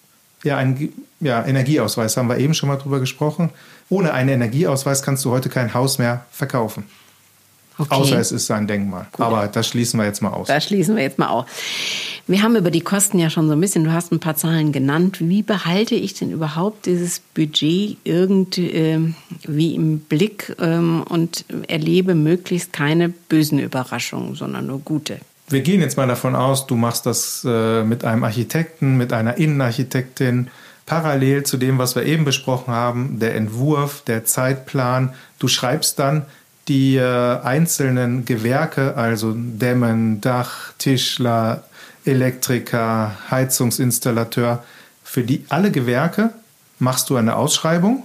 ja 0.44 0.58
einen 0.58 0.94
ja, 1.20 1.44
Energieausweis, 1.44 2.16
haben 2.18 2.30
wir 2.30 2.38
eben 2.38 2.54
schon 2.54 2.70
mal 2.70 2.78
drüber 2.78 3.00
gesprochen. 3.00 3.50
Ohne 3.90 4.14
einen 4.14 4.30
Energieausweis 4.30 5.02
kannst 5.02 5.26
du 5.26 5.32
heute 5.32 5.50
kein 5.50 5.74
Haus 5.74 5.98
mehr 5.98 6.26
verkaufen. 6.32 6.84
Okay. 7.78 7.94
Außer 7.94 8.20
es 8.20 8.32
ist 8.32 8.50
ein 8.52 8.68
Denkmal. 8.68 9.08
Gut. 9.12 9.26
Aber 9.26 9.48
das 9.48 9.68
schließen 9.68 10.00
wir 10.00 10.06
jetzt 10.06 10.22
mal 10.22 10.30
aus. 10.30 10.48
Das 10.48 10.64
schließen 10.66 10.96
wir 10.96 11.04
jetzt 11.04 11.20
mal 11.20 11.28
aus. 11.28 11.46
Wir 12.28 12.42
haben 12.42 12.56
über 12.56 12.72
die 12.72 12.82
Kosten 12.82 13.20
ja 13.20 13.30
schon 13.30 13.48
so 13.48 13.54
ein 13.54 13.62
bisschen, 13.62 13.84
du 13.84 13.92
hast 13.92 14.12
ein 14.12 14.20
paar 14.20 14.36
Zahlen 14.36 14.72
genannt. 14.72 15.18
Wie 15.20 15.44
behalte 15.44 15.94
ich 15.96 16.14
denn 16.14 16.32
überhaupt 16.32 16.86
dieses 16.86 17.20
Budget 17.20 17.98
irgendwie 18.04 18.72
äh, 18.72 19.76
im 19.76 20.00
Blick 20.00 20.56
ähm, 20.60 21.04
und 21.08 21.46
erlebe 21.68 22.16
möglichst 22.16 22.74
keine 22.74 23.10
bösen 23.10 23.60
Überraschungen, 23.60 24.36
sondern 24.36 24.68
nur 24.68 24.80
gute? 24.80 25.20
Wir 25.48 25.62
gehen 25.62 25.82
jetzt 25.82 25.98
mal 25.98 26.08
davon 26.08 26.36
aus, 26.36 26.66
du 26.66 26.76
machst 26.76 27.06
das 27.06 27.46
äh, 27.48 27.84
mit 27.84 28.04
einem 28.04 28.24
Architekten, 28.24 28.98
mit 28.98 29.14
einer 29.14 29.38
Innenarchitektin, 29.38 30.48
parallel 30.88 31.44
zu 31.44 31.58
dem, 31.58 31.78
was 31.78 31.96
wir 31.96 32.04
eben 32.04 32.26
besprochen 32.26 32.74
haben, 32.74 33.20
der 33.20 33.36
Entwurf, 33.36 34.02
der 34.02 34.26
Zeitplan. 34.26 35.14
Du 35.38 35.48
schreibst 35.48 36.00
dann 36.00 36.26
die 36.68 36.98
äh, 36.98 37.40
einzelnen 37.42 38.26
Gewerke, 38.26 38.96
also 38.96 39.34
Dämmen, 39.36 40.22
Dach, 40.22 40.74
Tischler, 40.78 41.64
Elektriker, 42.06 43.16
Heizungsinstallateur, 43.30 44.64
für 45.04 45.24
die 45.24 45.46
alle 45.50 45.72
Gewerke 45.72 46.34
machst 46.80 47.10
du 47.10 47.16
eine 47.16 47.36
Ausschreibung, 47.36 48.04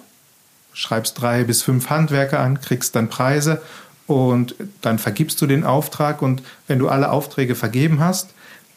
schreibst 0.72 1.20
drei 1.20 1.44
bis 1.44 1.62
fünf 1.62 1.90
Handwerker 1.90 2.40
an, 2.40 2.60
kriegst 2.60 2.94
dann 2.94 3.08
Preise 3.08 3.62
und 4.06 4.54
dann 4.80 4.98
vergibst 4.98 5.40
du 5.40 5.46
den 5.46 5.64
Auftrag 5.64 6.22
und 6.22 6.42
wenn 6.66 6.78
du 6.78 6.88
alle 6.88 7.10
Aufträge 7.10 7.54
vergeben 7.54 8.00
hast, 8.00 8.30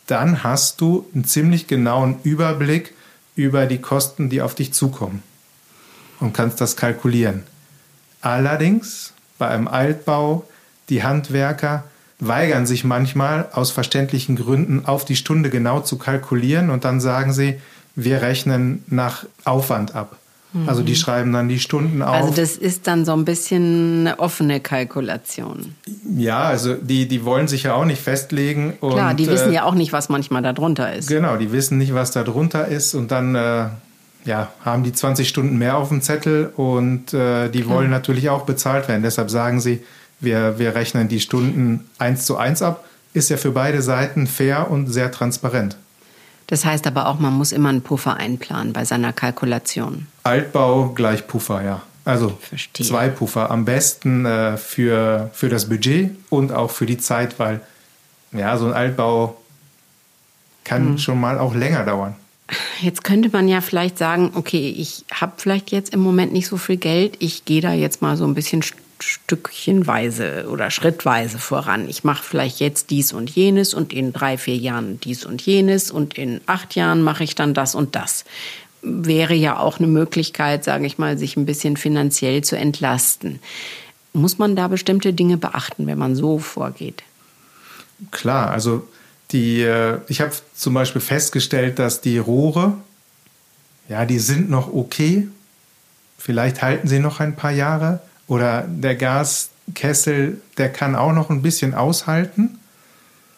dann 0.08 0.44
hast 0.44 0.82
du 0.82 1.08
einen 1.14 1.26
ziemlich 1.26 1.68
genauen 1.68 2.20
Überblick 2.24 2.94
über 3.36 3.66
die 3.66 3.80
Kosten, 3.80 4.30
die 4.30 4.42
auf 4.42 4.56
dich 4.56 4.74
zukommen 4.74 5.24
und 6.20 6.34
kannst 6.34 6.62
das 6.62 6.76
kalkulieren. 6.76 7.44
Allerdings 8.22 9.13
bei 9.38 9.48
einem 9.48 9.68
Altbau, 9.68 10.46
die 10.90 11.04
Handwerker 11.04 11.84
weigern 12.20 12.66
sich 12.66 12.84
manchmal 12.84 13.50
aus 13.54 13.72
verständlichen 13.72 14.36
Gründen 14.36 14.86
auf 14.86 15.06
die 15.06 15.16
Stunde 15.16 15.50
genau 15.50 15.82
zu 15.82 15.98
kalkulieren 15.98 16.70
und 16.70 16.86
dann 16.86 17.02
sagen 17.02 17.34
sie, 17.34 17.60
wir 17.96 18.22
rechnen 18.22 18.84
nach 18.88 19.26
Aufwand 19.44 19.96
ab. 19.96 20.18
Mhm. 20.54 20.70
Also 20.70 20.84
die 20.84 20.96
schreiben 20.96 21.34
dann 21.34 21.50
die 21.50 21.60
Stunden 21.60 22.02
auf. 22.02 22.16
Also 22.16 22.34
das 22.34 22.56
ist 22.56 22.88
dann 22.88 23.06
so 23.06 23.14
ein 23.14 23.26
bisschen 23.26 24.02
eine 24.02 24.20
offene 24.20 24.60
Kalkulation. 24.60 25.76
Ja, 26.16 26.44
also 26.44 26.76
die, 26.76 27.08
die 27.08 27.26
wollen 27.26 27.48
sich 27.48 27.64
ja 27.64 27.74
auch 27.74 27.86
nicht 27.86 28.02
festlegen. 28.02 28.74
Und, 28.80 28.94
Klar, 28.94 29.14
die 29.14 29.28
wissen 29.28 29.52
äh, 29.52 29.56
ja 29.56 29.64
auch 29.64 29.74
nicht, 29.74 29.94
was 29.94 30.10
manchmal 30.10 30.42
da 30.42 30.54
drunter 30.54 30.94
ist. 30.94 31.08
Genau, 31.08 31.38
die 31.38 31.52
wissen 31.52 31.78
nicht, 31.78 31.94
was 31.94 32.12
da 32.12 32.24
drunter 32.24 32.68
ist 32.68 32.94
und 32.94 33.12
dann 33.12 33.36
äh, 33.36 33.66
ja, 34.26 34.52
haben 34.64 34.84
die 34.84 34.94
20 34.94 35.28
Stunden 35.28 35.58
mehr 35.58 35.78
auf 35.78 35.90
dem 35.90 36.02
Zettel 36.02 36.52
und 36.56 37.14
äh, 37.14 37.50
die 37.50 37.68
wollen 37.68 37.90
natürlich 37.90 38.30
auch 38.30 38.46
bezahlt 38.46 38.88
werden. 38.88 39.04
Deshalb 39.04 39.30
sagen 39.30 39.60
sie, 39.60 39.84
wir, 40.20 40.58
wir 40.58 40.76
rechnen 40.76 41.08
die 41.08 41.20
Stunden 41.20 41.90
eins 41.98 42.26
zu 42.26 42.38
eins 42.38 42.62
ab. 42.62 42.86
Ist 43.14 43.30
ja 43.30 43.38
für 43.38 43.52
beide 43.52 43.82
Seiten 43.82 44.26
fair 44.28 44.72
und 44.72 44.88
sehr 44.88 45.12
transparent. 45.12 45.78
Das 46.48 46.66
heißt 46.66 46.88
aber 46.88 47.08
auch, 47.08 47.20
man 47.20 47.34
muss 47.34 47.52
immer 47.52 47.70
einen 47.70 47.82
Puffer 47.82 48.16
einplanen 48.18 48.74
bei 48.74 48.86
seiner 48.86 49.14
Kalkulation. 49.14 50.08
Altbau 50.24 50.90
gleich 50.90 51.28
Puffer, 51.28 51.64
ja. 51.64 51.82
Also 52.06 52.38
Verstehe. 52.42 52.86
zwei 52.86 53.10
Puffer. 53.10 53.50
Am 53.50 53.66
besten 53.66 54.26
äh, 54.26 54.58
für, 54.58 55.30
für 55.34 55.50
das 55.50 55.70
Budget 55.70 56.12
und 56.30 56.52
auch 56.52 56.72
für 56.72 56.86
die 56.86 56.98
Zeit, 56.98 57.40
weil 57.40 57.62
ja, 58.34 58.58
so 58.58 58.66
ein 58.66 58.74
Altbau 58.74 59.38
kann 60.64 60.90
hm. 60.90 60.98
schon 60.98 61.20
mal 61.20 61.40
auch 61.40 61.54
länger 61.54 61.84
dauern. 61.86 62.16
Jetzt 62.82 63.04
könnte 63.04 63.30
man 63.32 63.48
ja 63.48 63.62
vielleicht 63.62 63.98
sagen, 63.98 64.32
okay, 64.36 64.70
ich 64.78 65.06
habe 65.12 65.34
vielleicht 65.38 65.72
jetzt 65.72 65.94
im 65.94 66.02
Moment 66.02 66.34
nicht 66.34 66.48
so 66.48 66.58
viel 66.58 66.78
Geld, 66.78 67.16
ich 67.20 67.46
gehe 67.46 67.62
da 67.62 67.74
jetzt 67.74 68.02
mal 68.02 68.18
so 68.18 68.26
ein 68.26 68.34
bisschen 68.34 68.64
stückchenweise 69.00 70.48
oder 70.50 70.72
schrittweise 70.72 71.38
voran. 71.38 71.90
Ich 71.90 72.04
mache 72.04 72.24
vielleicht 72.24 72.60
jetzt 72.60 72.90
dies 72.90 73.14
und 73.14 73.30
jenes 73.30 73.74
und 73.74 73.94
in 73.94 74.14
drei, 74.14 74.38
vier 74.38 74.56
Jahren 74.56 75.00
dies 75.02 75.26
und 75.26 75.42
jenes 75.42 75.92
und 75.92 76.18
in 76.18 76.42
acht 76.46 76.76
Jahren 76.76 77.02
mache 77.02 77.24
ich 77.24 77.36
dann 77.36 77.54
das 77.54 77.76
und 77.76 77.96
das. 77.96 78.26
Wäre 78.82 79.34
ja 79.34 79.58
auch 79.60 79.80
eine 79.80 79.88
Möglichkeit, 79.88 80.64
sage 80.64 80.86
ich 80.86 80.98
mal, 80.98 81.18
sich 81.18 81.38
ein 81.38 81.46
bisschen 81.46 81.78
finanziell 81.78 82.44
zu 82.44 82.58
entlasten. 82.58 83.40
Muss 84.14 84.38
man 84.38 84.56
da 84.56 84.68
bestimmte 84.68 85.14
Dinge 85.14 85.38
beachten, 85.38 85.88
wenn 85.88 85.98
man 85.98 86.16
so 86.16 86.40
vorgeht? 86.40 87.04
Klar, 88.12 88.52
also 88.52 88.88
die, 89.34 89.62
äh, 89.62 90.00
ich 90.08 90.22
habe 90.22 90.32
zum 90.56 90.74
Beispiel 90.74 91.02
festgestellt, 91.02 91.80
dass 91.80 92.02
die 92.02 92.18
Rohre, 92.18 92.74
ja, 93.90 94.06
die 94.06 94.20
sind 94.20 94.50
noch 94.50 94.74
okay. 94.74 95.28
Vielleicht 96.18 96.62
halten 96.62 96.88
sie 96.88 97.00
noch 97.00 97.20
ein 97.20 97.36
paar 97.36 97.52
Jahre. 97.52 98.00
Oder 98.28 98.66
der 98.68 98.96
Gaskessel, 98.96 100.40
der 100.58 100.70
kann 100.72 100.96
auch 100.96 101.12
noch 101.12 101.30
ein 101.30 101.42
bisschen 101.42 101.74
aushalten. 101.74 102.60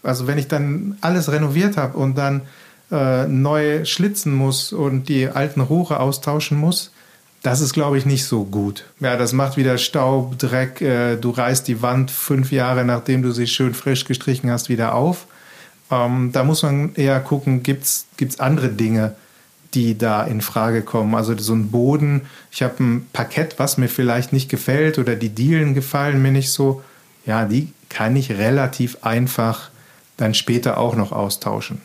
Also 0.03 0.27
wenn 0.27 0.37
ich 0.37 0.47
dann 0.47 0.97
alles 1.01 1.31
renoviert 1.31 1.77
habe 1.77 1.97
und 1.97 2.15
dann 2.15 2.43
äh, 2.91 3.25
neu 3.25 3.85
schlitzen 3.85 4.35
muss 4.35 4.71
und 4.71 5.09
die 5.09 5.27
alten 5.27 5.61
Rohre 5.61 5.99
austauschen 5.99 6.59
muss, 6.59 6.91
das 7.41 7.61
ist, 7.61 7.73
glaube 7.73 7.97
ich, 7.97 8.05
nicht 8.05 8.25
so 8.25 8.43
gut. 8.43 8.85
Ja, 8.99 9.17
das 9.17 9.33
macht 9.33 9.57
wieder 9.57 9.77
Staub, 9.77 10.37
Dreck. 10.37 10.81
Äh, 10.81 11.15
du 11.17 11.31
reißt 11.31 11.67
die 11.67 11.81
Wand 11.81 12.11
fünf 12.11 12.51
Jahre, 12.51 12.85
nachdem 12.85 13.21
du 13.23 13.31
sie 13.31 13.47
schön 13.47 13.73
frisch 13.73 14.05
gestrichen 14.05 14.51
hast, 14.51 14.69
wieder 14.69 14.95
auf. 14.95 15.27
Ähm, 15.91 16.31
da 16.31 16.43
muss 16.43 16.63
man 16.63 16.95
eher 16.95 17.19
gucken, 17.19 17.63
gibt 17.63 17.83
es 17.83 18.39
andere 18.39 18.69
Dinge, 18.69 19.15
die 19.73 19.97
da 19.97 20.23
in 20.23 20.41
Frage 20.41 20.81
kommen. 20.81 21.15
Also 21.15 21.37
so 21.37 21.53
ein 21.53 21.69
Boden, 21.69 22.21
ich 22.51 22.63
habe 22.63 22.83
ein 22.83 23.07
Parkett, 23.13 23.59
was 23.59 23.77
mir 23.77 23.89
vielleicht 23.89 24.33
nicht 24.33 24.49
gefällt 24.49 24.97
oder 24.97 25.15
die 25.15 25.29
Dielen 25.29 25.73
gefallen 25.73 26.21
mir 26.21 26.31
nicht 26.31 26.51
so. 26.51 26.81
Ja, 27.25 27.45
die 27.45 27.69
kann 27.89 28.15
ich 28.15 28.31
relativ 28.31 28.97
einfach 29.01 29.69
dann 30.17 30.33
später 30.33 30.77
auch 30.77 30.95
noch 30.95 31.11
austauschen. 31.11 31.81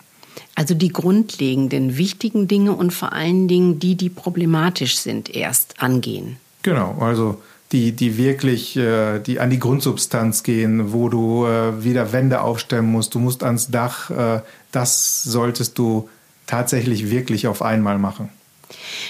Also 0.54 0.74
die 0.74 0.90
grundlegenden, 0.90 1.96
wichtigen 1.96 2.46
Dinge 2.46 2.72
und 2.72 2.92
vor 2.92 3.12
allen 3.12 3.48
Dingen 3.48 3.78
die, 3.78 3.96
die 3.96 4.10
problematisch 4.10 4.98
sind, 4.98 5.34
erst 5.34 5.82
angehen. 5.82 6.36
Genau, 6.62 6.96
also 7.00 7.40
die, 7.72 7.92
die 7.92 8.16
wirklich 8.16 8.76
äh, 8.76 9.20
die 9.20 9.40
an 9.40 9.50
die 9.50 9.58
Grundsubstanz 9.58 10.42
gehen, 10.42 10.92
wo 10.92 11.08
du 11.08 11.46
äh, 11.46 11.84
wieder 11.84 12.12
Wände 12.12 12.40
aufstellen 12.40 12.86
musst, 12.86 13.14
du 13.14 13.18
musst 13.18 13.42
ans 13.42 13.70
Dach, 13.70 14.10
äh, 14.10 14.40
das 14.72 15.22
solltest 15.22 15.78
du 15.78 16.08
tatsächlich 16.46 17.10
wirklich 17.10 17.46
auf 17.46 17.62
einmal 17.62 17.98
machen. 17.98 18.28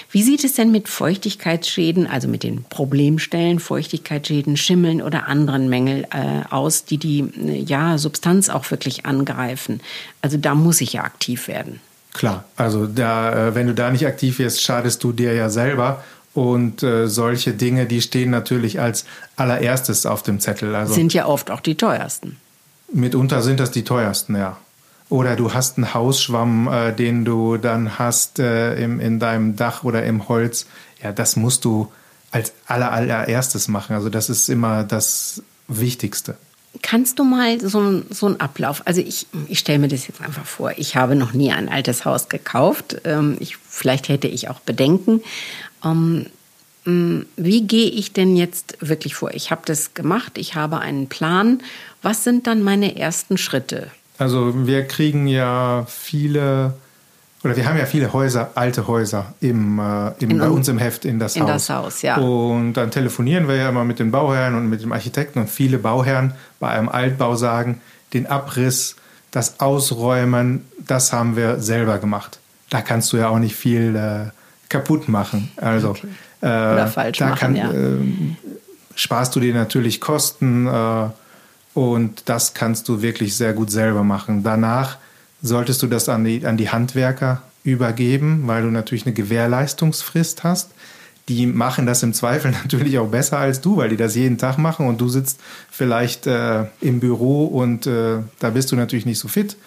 Wie 0.09 0.23
sieht 0.23 0.43
es 0.43 0.53
denn 0.53 0.71
mit 0.71 0.89
Feuchtigkeitsschäden, 0.89 2.07
also 2.07 2.27
mit 2.27 2.43
den 2.43 2.63
Problemstellen, 2.63 3.59
Feuchtigkeitsschäden, 3.59 4.57
Schimmeln 4.57 5.01
oder 5.01 5.27
anderen 5.27 5.69
Mängeln 5.69 6.05
äh, 6.11 6.43
aus, 6.49 6.85
die 6.85 6.97
die 6.97 7.19
äh, 7.19 7.59
ja, 7.59 7.97
Substanz 7.97 8.49
auch 8.49 8.69
wirklich 8.71 9.05
angreifen? 9.05 9.81
Also 10.21 10.37
da 10.37 10.55
muss 10.55 10.81
ich 10.81 10.93
ja 10.93 11.03
aktiv 11.03 11.47
werden. 11.47 11.79
Klar, 12.13 12.45
also 12.57 12.87
da, 12.87 13.49
äh, 13.49 13.55
wenn 13.55 13.67
du 13.67 13.73
da 13.73 13.89
nicht 13.91 14.05
aktiv 14.05 14.39
wirst, 14.39 14.61
schadest 14.61 15.03
du 15.03 15.13
dir 15.13 15.33
ja 15.33 15.49
selber. 15.49 16.03
Und 16.33 16.81
äh, 16.81 17.07
solche 17.07 17.53
Dinge, 17.53 17.85
die 17.85 18.01
stehen 18.01 18.29
natürlich 18.29 18.79
als 18.79 19.05
allererstes 19.35 20.05
auf 20.05 20.23
dem 20.23 20.39
Zettel. 20.39 20.73
Also 20.75 20.93
sind 20.93 21.13
ja 21.13 21.25
oft 21.25 21.51
auch 21.51 21.59
die 21.59 21.75
teuersten. 21.75 22.37
Mitunter 22.93 23.41
sind 23.41 23.59
das 23.59 23.71
die 23.71 23.83
teuersten, 23.83 24.35
ja. 24.35 24.57
Oder 25.09 25.35
du 25.35 25.53
hast 25.53 25.77
einen 25.77 25.93
Hausschwamm, 25.93 26.69
äh, 26.69 26.93
den 26.93 27.25
du 27.25 27.57
dann 27.57 27.99
hast 27.99 28.39
äh, 28.39 28.81
im, 28.81 29.01
in 29.01 29.19
deinem 29.19 29.57
Dach 29.57 29.83
oder 29.83 30.03
im 30.05 30.29
Holz. 30.29 30.67
Ja, 31.03 31.11
das 31.11 31.35
musst 31.35 31.65
du 31.65 31.91
als 32.31 32.53
aller, 32.65 32.93
allererstes 32.93 33.67
machen. 33.67 33.93
Also 33.93 34.09
das 34.09 34.29
ist 34.29 34.47
immer 34.47 34.85
das 34.85 35.43
Wichtigste. 35.67 36.37
Kannst 36.81 37.19
du 37.19 37.23
mal 37.23 37.59
so, 37.59 38.01
so 38.09 38.27
einen 38.27 38.39
Ablauf, 38.39 38.81
also 38.85 39.01
ich, 39.01 39.27
ich 39.47 39.59
stelle 39.59 39.79
mir 39.79 39.87
das 39.89 40.07
jetzt 40.07 40.21
einfach 40.21 40.45
vor, 40.45 40.71
ich 40.77 40.95
habe 40.95 41.15
noch 41.15 41.33
nie 41.33 41.51
ein 41.51 41.67
altes 41.67 42.05
Haus 42.05 42.29
gekauft, 42.29 43.01
ähm, 43.03 43.35
ich, 43.39 43.57
vielleicht 43.57 44.07
hätte 44.07 44.27
ich 44.27 44.49
auch 44.49 44.61
Bedenken. 44.61 45.21
Ähm, 45.83 46.27
wie 46.83 47.61
gehe 47.67 47.89
ich 47.89 48.13
denn 48.13 48.35
jetzt 48.35 48.77
wirklich 48.79 49.13
vor? 49.13 49.31
Ich 49.33 49.51
habe 49.51 49.61
das 49.65 49.93
gemacht, 49.93 50.37
ich 50.37 50.55
habe 50.55 50.79
einen 50.79 51.07
Plan. 51.07 51.61
Was 52.01 52.23
sind 52.23 52.47
dann 52.47 52.63
meine 52.63 52.97
ersten 52.97 53.37
Schritte? 53.37 53.91
Also 54.17 54.65
wir 54.67 54.87
kriegen 54.87 55.27
ja 55.27 55.85
viele 55.87 56.73
oder 57.43 57.55
wir 57.55 57.67
haben 57.67 57.77
ja 57.77 57.85
viele 57.85 58.13
Häuser, 58.13 58.51
alte 58.55 58.87
Häuser 58.87 59.33
im, 59.39 59.79
äh, 59.79 60.11
im, 60.19 60.37
bei 60.37 60.49
uns 60.49 60.67
im 60.67 60.77
Heft 60.77 61.05
in 61.05 61.17
das 61.17 61.35
in 61.35 61.43
Haus. 61.43 61.49
das 61.49 61.69
Haus, 61.69 62.01
ja. 62.03 62.17
Und 62.17 62.73
dann 62.73 62.91
telefonieren 62.91 63.47
wir 63.47 63.55
ja 63.55 63.69
immer 63.69 63.83
mit 63.83 63.99
den 63.99 64.11
Bauherren 64.11 64.55
und 64.55 64.69
mit 64.69 64.83
dem 64.83 64.91
Architekten 64.91 65.39
und 65.39 65.49
viele 65.49 65.79
Bauherren 65.79 66.33
bei 66.59 66.69
einem 66.69 66.89
Altbau 66.89 67.35
sagen, 67.35 67.81
den 68.13 68.27
Abriss, 68.27 68.95
das 69.31 69.59
Ausräumen, 69.59 70.65
das 70.85 71.13
haben 71.13 71.35
wir 71.35 71.59
selber 71.59 71.97
gemacht. 71.97 72.39
Da 72.69 72.81
kannst 72.81 73.11
du 73.11 73.17
ja 73.17 73.29
auch 73.29 73.39
nicht 73.39 73.55
viel 73.55 73.95
äh, 73.95 74.29
kaputt 74.69 75.09
machen. 75.09 75.51
Also 75.57 75.89
Okay. 75.89 76.07
Oder 76.41 76.87
falsch 76.87 77.19
da 77.19 77.29
machen, 77.29 77.39
kann, 77.39 77.55
ja. 77.55 77.71
ähm, 77.71 78.35
sparst 78.95 79.35
du 79.35 79.39
dir 79.39 79.53
natürlich 79.53 80.01
Kosten 80.01 80.67
äh, 80.67 81.09
und 81.75 82.23
das 82.29 82.55
kannst 82.55 82.89
du 82.89 83.03
wirklich 83.03 83.37
sehr 83.37 83.53
gut 83.53 83.69
selber 83.69 84.03
machen. 84.03 84.41
Danach 84.43 84.97
solltest 85.41 85.81
du 85.81 85.87
das 85.87 86.09
an 86.09 86.23
die, 86.23 86.45
an 86.45 86.57
die 86.57 86.69
Handwerker 86.69 87.41
übergeben, 87.63 88.43
weil 88.45 88.63
du 88.63 88.69
natürlich 88.69 89.05
eine 89.05 89.13
Gewährleistungsfrist 89.13 90.43
hast. 90.43 90.71
Die 91.29 91.45
machen 91.45 91.85
das 91.85 92.03
im 92.03 92.13
Zweifel 92.13 92.51
natürlich 92.63 92.97
auch 92.99 93.07
besser 93.07 93.37
als 93.37 93.61
du, 93.61 93.77
weil 93.77 93.89
die 93.89 93.97
das 93.97 94.15
jeden 94.15 94.37
Tag 94.37 94.57
machen 94.57 94.87
und 94.87 94.99
du 94.99 95.09
sitzt 95.09 95.39
vielleicht 95.69 96.27
äh, 96.27 96.65
im 96.81 96.99
Büro 96.99 97.45
und 97.45 97.87
äh, 97.87 98.19
da 98.39 98.49
bist 98.49 98.71
du 98.71 98.75
natürlich 98.75 99.05
nicht 99.05 99.19
so 99.19 99.27
fit 99.27 99.57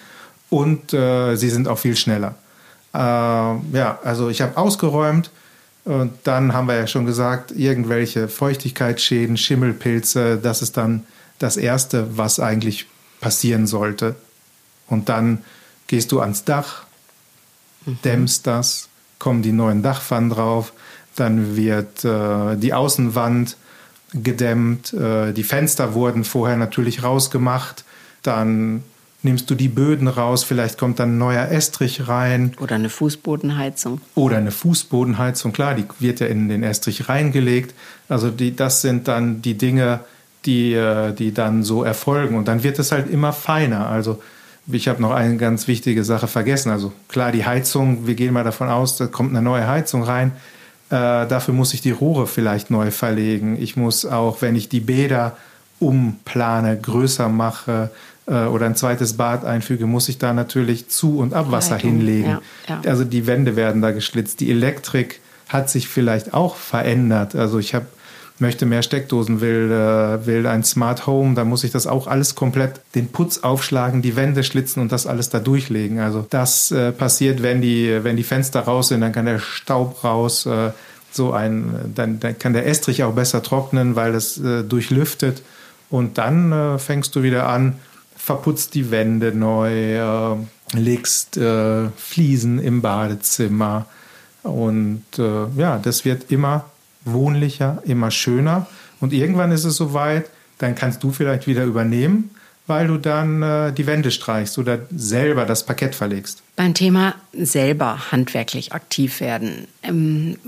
und 0.50 0.92
äh, 0.92 1.36
sie 1.36 1.50
sind 1.50 1.68
auch 1.68 1.78
viel 1.78 1.96
schneller. 1.96 2.34
Äh, 2.92 2.98
ja, 2.98 3.98
also 4.04 4.28
ich 4.28 4.40
habe 4.42 4.56
ausgeräumt 4.56 5.30
und 5.84 6.12
dann 6.24 6.52
haben 6.52 6.66
wir 6.66 6.76
ja 6.76 6.86
schon 6.86 7.06
gesagt, 7.06 7.52
irgendwelche 7.52 8.28
Feuchtigkeitsschäden, 8.28 9.36
Schimmelpilze, 9.36 10.38
das 10.42 10.62
ist 10.62 10.76
dann 10.76 11.04
das 11.38 11.56
Erste, 11.56 12.16
was 12.16 12.40
eigentlich 12.40 12.86
passieren 13.20 13.66
sollte. 13.66 14.14
Und 14.86 15.08
dann 15.08 15.38
gehst 15.94 16.10
du 16.10 16.18
ans 16.18 16.42
Dach, 16.42 16.86
dämmst 18.04 18.48
das, 18.48 18.88
kommen 19.20 19.42
die 19.42 19.52
neuen 19.52 19.80
Dachpfannen 19.84 20.28
drauf, 20.28 20.72
dann 21.14 21.54
wird 21.54 22.04
äh, 22.04 22.56
die 22.56 22.74
Außenwand 22.74 23.56
gedämmt, 24.12 24.92
äh, 24.92 25.32
die 25.32 25.44
Fenster 25.44 25.94
wurden 25.94 26.24
vorher 26.24 26.56
natürlich 26.56 27.04
rausgemacht, 27.04 27.84
dann 28.24 28.82
nimmst 29.22 29.48
du 29.48 29.54
die 29.54 29.68
Böden 29.68 30.08
raus, 30.08 30.42
vielleicht 30.42 30.78
kommt 30.78 30.98
dann 30.98 31.14
ein 31.14 31.18
neuer 31.18 31.46
Estrich 31.52 32.08
rein 32.08 32.54
Oder 32.58 32.74
eine 32.74 32.90
Fußbodenheizung. 32.90 34.00
oder 34.16 34.38
eine 34.38 34.50
Fußbodenheizung, 34.50 35.52
klar, 35.52 35.76
die 35.76 35.84
wird 36.00 36.18
ja 36.18 36.26
in 36.26 36.48
den 36.48 36.64
Estrich 36.64 37.08
reingelegt. 37.08 37.72
Also 38.08 38.30
die, 38.30 38.56
das 38.56 38.80
sind 38.80 39.06
dann 39.06 39.42
die 39.42 39.54
Dinge, 39.54 40.00
die, 40.44 40.74
äh, 40.74 41.12
die 41.12 41.32
dann 41.32 41.62
so 41.62 41.84
erfolgen. 41.84 42.36
Und 42.36 42.48
dann 42.48 42.64
wird 42.64 42.80
es 42.80 42.90
halt 42.90 43.08
immer 43.08 43.32
feiner. 43.32 43.86
Also 43.86 44.20
ich 44.66 44.88
habe 44.88 45.02
noch 45.02 45.10
eine 45.10 45.36
ganz 45.36 45.68
wichtige 45.68 46.04
Sache 46.04 46.26
vergessen. 46.26 46.70
Also 46.70 46.92
klar, 47.08 47.32
die 47.32 47.44
Heizung, 47.44 48.06
wir 48.06 48.14
gehen 48.14 48.32
mal 48.32 48.44
davon 48.44 48.68
aus, 48.68 48.96
da 48.96 49.06
kommt 49.06 49.30
eine 49.30 49.42
neue 49.42 49.66
Heizung 49.66 50.02
rein. 50.02 50.32
Äh, 50.90 51.26
dafür 51.26 51.54
muss 51.54 51.74
ich 51.74 51.80
die 51.80 51.90
Rohre 51.90 52.26
vielleicht 52.26 52.70
neu 52.70 52.90
verlegen. 52.90 53.56
Ich 53.60 53.76
muss 53.76 54.06
auch, 54.06 54.42
wenn 54.42 54.56
ich 54.56 54.68
die 54.68 54.80
Bäder 54.80 55.36
umplane, 55.80 56.78
größer 56.80 57.28
mache 57.28 57.90
äh, 58.26 58.44
oder 58.44 58.66
ein 58.66 58.76
zweites 58.76 59.14
Bad 59.16 59.44
einfüge, 59.44 59.86
muss 59.86 60.08
ich 60.08 60.18
da 60.18 60.32
natürlich 60.32 60.88
Zu- 60.88 61.18
und 61.18 61.34
Abwasser 61.34 61.76
Leitung, 61.76 61.90
hinlegen. 61.90 62.30
ja, 62.30 62.40
ja. 62.68 62.80
Also 62.86 63.04
die 63.04 63.26
Wände 63.26 63.56
werden 63.56 63.82
da 63.82 63.90
geschlitzt. 63.90 64.40
Die 64.40 64.50
Elektrik 64.50 65.20
hat 65.48 65.68
sich 65.68 65.88
vielleicht 65.88 66.32
auch 66.32 66.56
verändert. 66.56 67.34
Also 67.34 67.58
ich 67.58 67.74
habe 67.74 67.86
möchte 68.38 68.66
mehr 68.66 68.82
Steckdosen, 68.82 69.40
will, 69.40 69.70
äh, 69.70 70.26
will 70.26 70.46
ein 70.46 70.64
Smart 70.64 71.06
Home, 71.06 71.34
da 71.34 71.44
muss 71.44 71.62
ich 71.62 71.70
das 71.70 71.86
auch 71.86 72.06
alles 72.06 72.34
komplett 72.34 72.80
den 72.94 73.08
Putz 73.08 73.38
aufschlagen, 73.38 74.02
die 74.02 74.16
Wände 74.16 74.42
schlitzen 74.42 74.82
und 74.82 74.90
das 74.90 75.06
alles 75.06 75.28
da 75.28 75.38
durchlegen. 75.38 76.00
Also 76.00 76.26
das 76.28 76.72
äh, 76.72 76.90
passiert, 76.90 77.42
wenn 77.42 77.60
die, 77.60 78.00
wenn 78.02 78.16
die 78.16 78.24
Fenster 78.24 78.60
raus 78.60 78.88
sind, 78.88 79.02
dann 79.02 79.12
kann 79.12 79.26
der 79.26 79.38
Staub 79.38 80.02
raus, 80.02 80.46
äh, 80.46 80.70
so 81.12 81.32
ein, 81.32 81.92
dann, 81.94 82.18
dann 82.18 82.38
kann 82.38 82.54
der 82.54 82.66
Estrich 82.66 83.04
auch 83.04 83.14
besser 83.14 83.42
trocknen, 83.42 83.94
weil 83.94 84.14
es 84.14 84.38
äh, 84.38 84.64
durchlüftet. 84.64 85.42
Und 85.88 86.18
dann 86.18 86.50
äh, 86.50 86.78
fängst 86.78 87.14
du 87.14 87.22
wieder 87.22 87.48
an, 87.48 87.78
verputzt 88.16 88.74
die 88.74 88.90
Wände 88.90 89.32
neu, 89.32 90.32
äh, 90.32 90.36
legst 90.72 91.38
Fliesen 91.96 92.58
im 92.58 92.82
Badezimmer. 92.82 93.86
Und 94.42 95.04
ja, 95.16 95.78
das 95.78 96.04
wird 96.04 96.32
immer 96.32 96.64
wohnlicher, 97.04 97.82
immer 97.84 98.10
schöner. 98.10 98.66
Und 99.00 99.12
irgendwann 99.12 99.52
ist 99.52 99.64
es 99.64 99.76
soweit, 99.76 100.30
dann 100.58 100.74
kannst 100.74 101.02
du 101.02 101.10
vielleicht 101.10 101.46
wieder 101.46 101.64
übernehmen, 101.64 102.30
weil 102.66 102.86
du 102.86 102.96
dann 102.96 103.42
äh, 103.42 103.72
die 103.72 103.86
Wände 103.86 104.10
streichst 104.10 104.56
oder 104.58 104.78
selber 104.94 105.44
das 105.44 105.66
Parkett 105.66 105.94
verlegst. 105.94 106.42
Beim 106.56 106.72
Thema 106.72 107.14
selber 107.32 108.10
handwerklich 108.10 108.72
aktiv 108.72 109.20
werden. 109.20 109.66
Ähm, 109.82 110.38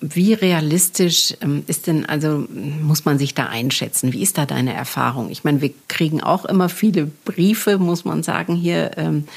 wie 0.00 0.32
realistisch 0.32 1.34
ähm, 1.40 1.62
ist 1.68 1.86
denn, 1.86 2.06
also 2.06 2.44
muss 2.48 3.04
man 3.04 3.18
sich 3.18 3.34
da 3.34 3.46
einschätzen? 3.46 4.12
Wie 4.12 4.22
ist 4.22 4.36
da 4.36 4.46
deine 4.46 4.74
Erfahrung? 4.74 5.30
Ich 5.30 5.44
meine, 5.44 5.60
wir 5.60 5.72
kriegen 5.86 6.20
auch 6.20 6.44
immer 6.44 6.68
viele 6.68 7.06
Briefe, 7.24 7.78
muss 7.78 8.04
man 8.04 8.24
sagen, 8.24 8.56
hier 8.56 8.92
ähm, 8.96 9.28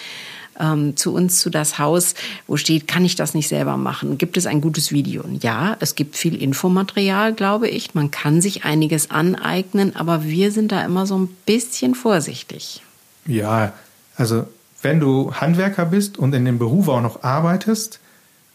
ähm, 0.60 0.96
zu 0.98 1.14
uns, 1.14 1.40
zu 1.40 1.50
das 1.50 1.80
Haus, 1.80 2.16
wo 2.48 2.58
steht, 2.58 2.88
kann 2.88 3.06
ich 3.06 3.16
das 3.16 3.34
nicht 3.34 3.48
selber 3.48 3.78
machen? 3.78 4.18
Gibt 4.18 4.38
es 4.38 4.46
ein 4.46 4.62
gutes 4.62 4.92
Video? 4.92 5.24
Ja, 5.40 5.78
es 5.80 5.96
gibt 5.96 6.16
viel 6.16 6.36
Infomaterial, 6.42 7.34
glaube 7.34 7.68
ich. 7.68 7.96
Man 7.96 8.12
kann 8.12 8.42
sich 8.42 8.66
einiges 8.66 9.12
aneignen, 9.12 9.96
aber 9.96 10.24
wir 10.24 10.52
sind 10.52 10.72
da 10.72 10.84
immer 10.84 11.06
so 11.06 11.18
ein 11.18 11.28
bisschen 11.46 11.96
vorsichtig. 11.96 12.82
Ja, 13.26 13.74
also 14.16 14.46
wenn 14.82 15.00
du 15.00 15.34
Handwerker 15.34 15.86
bist 15.86 16.18
und 16.18 16.34
in 16.34 16.46
dem 16.46 16.60
Beruf 16.60 16.88
auch 16.88 17.02
noch 17.02 17.24
arbeitest, 17.24 18.00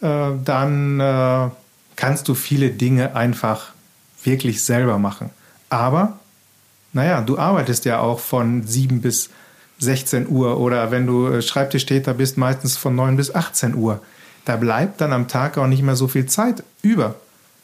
äh, 0.00 0.30
dann 0.44 1.00
äh, 1.00 1.50
kannst 1.96 2.28
du 2.28 2.34
viele 2.34 2.70
Dinge 2.70 3.14
einfach 3.16 3.72
wirklich 4.24 4.62
selber 4.62 4.98
machen. 4.98 5.30
Aber, 5.68 6.18
naja, 6.92 7.22
du 7.22 7.38
arbeitest 7.38 7.84
ja 7.84 8.00
auch 8.00 8.20
von 8.20 8.66
7 8.66 9.00
bis 9.00 9.30
16 9.82 10.28
Uhr 10.28 10.58
oder 10.58 10.90
wenn 10.90 11.06
du 11.06 11.26
äh, 11.26 11.42
Schreibtischtäter 11.42 12.14
bist, 12.14 12.38
meistens 12.38 12.76
von 12.76 12.94
9 12.94 13.16
bis 13.16 13.34
18 13.34 13.74
Uhr. 13.74 14.00
Da 14.44 14.56
bleibt 14.56 15.00
dann 15.00 15.12
am 15.12 15.28
Tag 15.28 15.58
auch 15.58 15.66
nicht 15.66 15.82
mehr 15.82 15.96
so 15.96 16.08
viel 16.08 16.26
Zeit 16.26 16.62
über. 16.82 17.16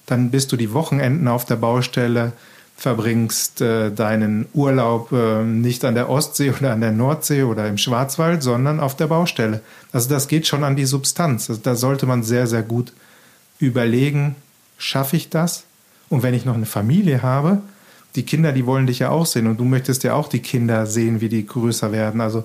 Dann 0.07 0.31
bist 0.31 0.53
du 0.53 0.57
die 0.57 0.73
Wochenenden 0.73 1.29
auf 1.29 1.45
der 1.45 1.57
Baustelle, 1.57 2.33
verbringst 2.77 3.61
äh, 3.61 3.91
deinen 3.91 4.47
Urlaub 4.53 5.13
äh, 5.13 5.43
nicht 5.45 5.85
an 5.85 5.95
der 5.95 6.09
Ostsee 6.09 6.51
oder 6.59 6.73
an 6.73 6.81
der 6.81 6.93
Nordsee 6.93 7.45
oder 7.45 7.69
im 7.69 7.79
Schwarzwald, 7.79 8.43
sondern 8.43 8.81
auf 8.81 8.97
der 8.97 9.07
Baustelle. 9.07 9.61
Also 9.93 10.09
das 10.09 10.29
geht 10.29 10.47
schon 10.47 10.65
an 10.65 10.77
die 10.77 10.87
Substanz. 10.87 11.49
Also 11.49 11.61
da 11.63 11.75
sollte 11.77 12.07
man 12.07 12.23
sehr, 12.23 12.47
sehr 12.47 12.63
gut 12.63 12.93
überlegen, 13.59 14.37
schaffe 14.77 15.17
ich 15.17 15.31
das? 15.31 15.65
Und 16.09 16.23
wenn 16.23 16.35
ich 16.35 16.45
noch 16.45 16.55
eine 16.55 16.67
Familie 16.67 17.23
habe, 17.23 17.61
die 18.19 18.25
Kinder, 18.25 18.53
die 18.53 18.67
wollen 18.67 18.87
dich 18.87 18.99
ja 18.99 19.11
auch 19.11 19.27
sehen 19.27 19.47
und 19.47 19.59
du 19.59 19.65
möchtest 19.65 20.03
ja 20.03 20.15
auch 20.15 20.29
die 20.29 20.41
Kinder 20.41 20.87
sehen, 20.87 21.21
wie 21.21 21.29
die 21.29 21.47
größer 21.47 21.93
werden. 21.93 22.21
Also 22.21 22.45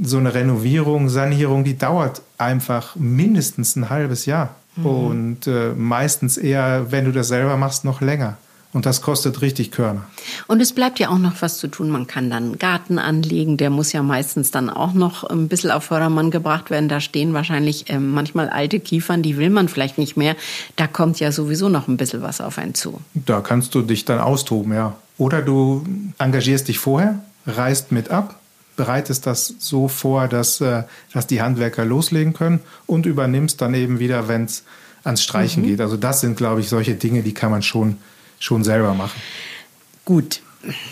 so 0.00 0.18
eine 0.18 0.32
Renovierung, 0.32 1.08
Sanierung, 1.08 1.64
die 1.64 1.76
dauert 1.76 2.22
einfach 2.38 2.94
mindestens 2.96 3.74
ein 3.76 3.90
halbes 3.90 4.24
Jahr. 4.24 4.54
Und 4.84 5.46
äh, 5.48 5.72
meistens 5.76 6.38
eher, 6.38 6.86
wenn 6.92 7.04
du 7.04 7.12
das 7.12 7.28
selber 7.28 7.56
machst, 7.56 7.84
noch 7.84 8.00
länger. 8.00 8.38
Und 8.72 8.86
das 8.86 9.02
kostet 9.02 9.42
richtig 9.42 9.72
Körner. 9.72 10.06
Und 10.46 10.60
es 10.60 10.72
bleibt 10.72 11.00
ja 11.00 11.08
auch 11.08 11.18
noch 11.18 11.42
was 11.42 11.58
zu 11.58 11.66
tun. 11.66 11.90
Man 11.90 12.06
kann 12.06 12.30
dann 12.30 12.44
einen 12.44 12.58
Garten 12.58 13.00
anlegen. 13.00 13.56
Der 13.56 13.68
muss 13.68 13.92
ja 13.92 14.02
meistens 14.02 14.52
dann 14.52 14.70
auch 14.70 14.92
noch 14.92 15.24
ein 15.24 15.48
bisschen 15.48 15.72
auf 15.72 15.84
Vordermann 15.84 16.30
gebracht 16.30 16.70
werden. 16.70 16.88
Da 16.88 17.00
stehen 17.00 17.34
wahrscheinlich 17.34 17.86
ähm, 17.88 18.10
manchmal 18.10 18.48
alte 18.48 18.78
Kiefern, 18.78 19.22
die 19.22 19.36
will 19.36 19.50
man 19.50 19.68
vielleicht 19.68 19.98
nicht 19.98 20.16
mehr. 20.16 20.36
Da 20.76 20.86
kommt 20.86 21.18
ja 21.18 21.32
sowieso 21.32 21.68
noch 21.68 21.88
ein 21.88 21.96
bisschen 21.96 22.22
was 22.22 22.40
auf 22.40 22.58
einen 22.58 22.74
zu. 22.74 23.00
Da 23.14 23.40
kannst 23.40 23.74
du 23.74 23.82
dich 23.82 24.04
dann 24.04 24.20
austoben, 24.20 24.72
ja. 24.72 24.94
Oder 25.18 25.42
du 25.42 25.84
engagierst 26.18 26.68
dich 26.68 26.78
vorher, 26.78 27.18
reist 27.46 27.90
mit 27.90 28.10
ab, 28.10 28.38
bereitest 28.76 29.26
das 29.26 29.54
so 29.58 29.88
vor, 29.88 30.28
dass, 30.28 30.60
äh, 30.60 30.84
dass 31.12 31.26
die 31.26 31.42
Handwerker 31.42 31.84
loslegen 31.84 32.34
können 32.34 32.60
und 32.86 33.04
übernimmst 33.04 33.60
dann 33.60 33.74
eben 33.74 33.98
wieder, 33.98 34.28
wenn 34.28 34.44
es 34.44 34.62
ans 35.02 35.22
Streichen 35.22 35.64
geht. 35.64 35.80
Also 35.80 35.96
das 35.96 36.20
sind, 36.20 36.36
glaube 36.36 36.60
ich, 36.60 36.68
solche 36.68 36.94
Dinge, 36.94 37.22
die 37.22 37.34
kann 37.34 37.50
man 37.50 37.62
schon, 37.62 37.96
schon 38.40 38.64
selber 38.64 38.94
machen. 38.94 39.20
Gut. 40.04 40.40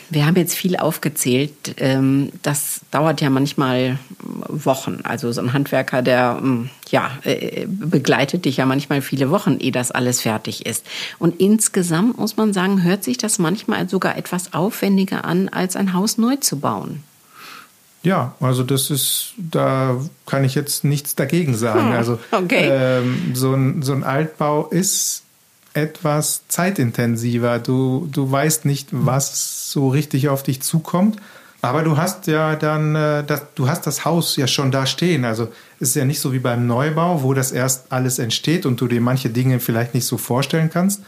Wir 0.08 0.24
haben 0.24 0.36
jetzt 0.36 0.54
viel 0.54 0.76
aufgezählt. 0.76 1.74
Ähm, 1.76 2.30
Das 2.42 2.80
dauert 2.90 3.20
ja 3.20 3.28
manchmal 3.28 3.98
Wochen. 4.48 5.00
Also 5.02 5.30
so 5.30 5.42
ein 5.42 5.52
Handwerker, 5.52 6.00
der 6.00 6.38
ähm, 6.40 6.70
ja, 6.88 7.10
äh, 7.24 7.66
begleitet 7.66 8.46
dich 8.46 8.56
ja 8.56 8.64
manchmal 8.64 9.02
viele 9.02 9.28
Wochen, 9.30 9.58
ehe 9.58 9.72
das 9.72 9.90
alles 9.90 10.22
fertig 10.22 10.64
ist. 10.64 10.86
Und 11.18 11.38
insgesamt 11.38 12.16
muss 12.16 12.38
man 12.38 12.54
sagen, 12.54 12.82
hört 12.82 13.04
sich 13.04 13.18
das 13.18 13.38
manchmal 13.38 13.88
sogar 13.90 14.16
etwas 14.16 14.54
aufwendiger 14.54 15.26
an, 15.26 15.50
als 15.50 15.76
ein 15.76 15.92
Haus 15.92 16.16
neu 16.16 16.36
zu 16.36 16.60
bauen. 16.60 17.02
Ja, 18.02 18.34
also 18.40 18.62
das 18.62 18.90
ist, 18.90 19.34
da 19.36 20.00
kann 20.24 20.44
ich 20.44 20.54
jetzt 20.54 20.84
nichts 20.84 21.14
dagegen 21.14 21.54
sagen. 21.54 21.90
Hm, 21.90 21.96
Also 21.96 22.18
okay. 22.30 22.70
ähm, 22.70 23.32
so, 23.34 23.52
ein, 23.52 23.82
so 23.82 23.92
ein 23.92 24.02
Altbau 24.02 24.68
ist 24.68 25.24
etwas 25.78 26.42
zeitintensiver. 26.48 27.58
Du, 27.58 28.08
du 28.10 28.30
weißt 28.30 28.64
nicht, 28.64 28.88
was 28.92 29.70
so 29.70 29.88
richtig 29.88 30.28
auf 30.28 30.42
dich 30.42 30.60
zukommt. 30.60 31.16
Aber 31.60 31.82
du 31.82 31.96
hast 31.96 32.26
ja 32.28 32.54
dann, 32.54 32.94
äh, 32.94 33.24
das, 33.24 33.42
du 33.54 33.68
hast 33.68 33.86
das 33.86 34.04
Haus 34.04 34.36
ja 34.36 34.46
schon 34.46 34.70
da 34.70 34.86
stehen. 34.86 35.24
Also 35.24 35.48
es 35.80 35.90
ist 35.90 35.96
ja 35.96 36.04
nicht 36.04 36.20
so 36.20 36.32
wie 36.32 36.38
beim 36.38 36.66
Neubau, 36.66 37.22
wo 37.22 37.34
das 37.34 37.50
erst 37.50 37.90
alles 37.90 38.18
entsteht 38.18 38.64
und 38.64 38.80
du 38.80 38.86
dir 38.86 39.00
manche 39.00 39.30
Dinge 39.30 39.58
vielleicht 39.58 39.94
nicht 39.94 40.06
so 40.06 40.18
vorstellen 40.18 40.70
kannst. 40.72 41.02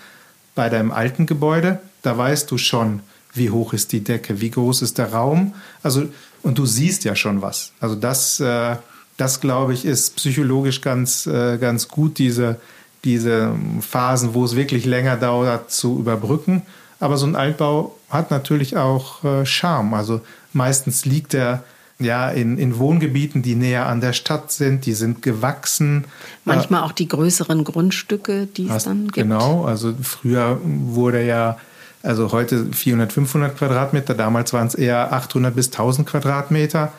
Bei 0.54 0.68
deinem 0.68 0.90
alten 0.90 1.26
Gebäude, 1.26 1.78
da 2.02 2.18
weißt 2.18 2.50
du 2.50 2.58
schon, 2.58 3.00
wie 3.32 3.50
hoch 3.50 3.72
ist 3.72 3.92
die 3.92 4.02
Decke, 4.02 4.40
wie 4.40 4.50
groß 4.50 4.82
ist 4.82 4.98
der 4.98 5.12
Raum. 5.12 5.54
Also, 5.84 6.08
und 6.42 6.58
du 6.58 6.66
siehst 6.66 7.04
ja 7.04 7.14
schon 7.14 7.42
was. 7.42 7.72
Also 7.78 7.94
das, 7.94 8.40
äh, 8.40 8.76
das 9.16 9.40
glaube 9.40 9.72
ich, 9.74 9.84
ist 9.84 10.16
psychologisch 10.16 10.80
ganz, 10.80 11.26
äh, 11.26 11.58
ganz 11.58 11.86
gut, 11.86 12.18
diese, 12.18 12.56
diese 13.04 13.54
Phasen, 13.80 14.34
wo 14.34 14.44
es 14.44 14.56
wirklich 14.56 14.84
länger 14.84 15.16
dauert, 15.16 15.70
zu 15.70 15.98
überbrücken. 15.98 16.62
Aber 16.98 17.16
so 17.16 17.26
ein 17.26 17.36
Altbau 17.36 17.96
hat 18.10 18.30
natürlich 18.30 18.76
auch 18.76 19.24
äh, 19.24 19.46
Charme. 19.46 19.94
Also 19.94 20.20
meistens 20.52 21.06
liegt 21.06 21.34
er 21.34 21.64
ja 21.98 22.30
in, 22.30 22.58
in 22.58 22.78
Wohngebieten, 22.78 23.42
die 23.42 23.54
näher 23.54 23.86
an 23.86 24.00
der 24.00 24.12
Stadt 24.12 24.50
sind, 24.50 24.86
die 24.86 24.94
sind 24.94 25.22
gewachsen. 25.22 26.04
Manchmal 26.44 26.82
auch 26.82 26.92
die 26.92 27.08
größeren 27.08 27.64
Grundstücke, 27.64 28.46
die 28.46 28.68
es 28.68 28.84
dann 28.84 29.04
gibt. 29.04 29.14
Genau, 29.16 29.64
also 29.64 29.94
früher 30.02 30.58
wurde 30.62 31.24
ja, 31.24 31.58
also 32.02 32.32
heute 32.32 32.66
400, 32.72 33.12
500 33.12 33.56
Quadratmeter, 33.56 34.14
damals 34.14 34.52
waren 34.52 34.66
es 34.66 34.74
eher 34.74 35.12
800 35.12 35.54
bis 35.54 35.66
1000 35.66 36.08
Quadratmeter. 36.08 36.92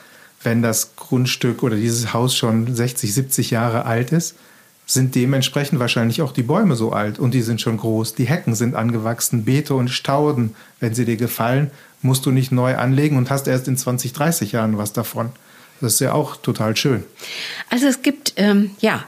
Wenn 0.43 0.63
das 0.63 0.95
Grundstück 0.95 1.61
oder 1.61 1.75
dieses 1.75 2.13
Haus 2.13 2.35
schon 2.35 2.73
60, 2.73 3.13
70 3.13 3.51
Jahre 3.51 3.85
alt 3.85 4.11
ist, 4.11 4.35
sind 4.93 5.15
dementsprechend 5.15 5.80
wahrscheinlich 5.80 6.21
auch 6.21 6.34
die 6.34 6.43
Bäume 6.43 6.75
so 6.75 6.91
alt 6.91 7.17
und 7.19 7.34
die 7.34 7.41
sind 7.41 7.62
schon 7.62 7.77
groß. 7.77 8.15
Die 8.15 8.25
Hecken 8.25 8.56
sind 8.56 8.75
angewachsen, 8.75 9.45
Beete 9.45 9.73
und 9.73 9.89
Stauden. 9.89 10.56
Wenn 10.80 10.93
sie 10.93 11.06
dir 11.06 11.17
gefallen, 11.17 11.71
musst 12.01 12.25
du 12.25 12.32
nicht 12.32 12.51
neu 12.51 12.75
anlegen 12.75 13.17
und 13.17 13.30
hast 13.30 13.47
erst 13.47 13.67
in 13.67 13.77
20, 13.77 14.12
30 14.13 14.51
Jahren 14.51 14.77
was 14.77 14.91
davon. 14.91 15.30
Das 15.80 15.93
ist 15.93 15.99
ja 15.99 16.13
auch 16.13 16.36
total 16.36 16.75
schön. 16.75 17.04
Also 17.69 17.88
es 17.88 18.01
gibt 18.01 18.34
ähm, 18.36 18.71
ja 18.80 19.04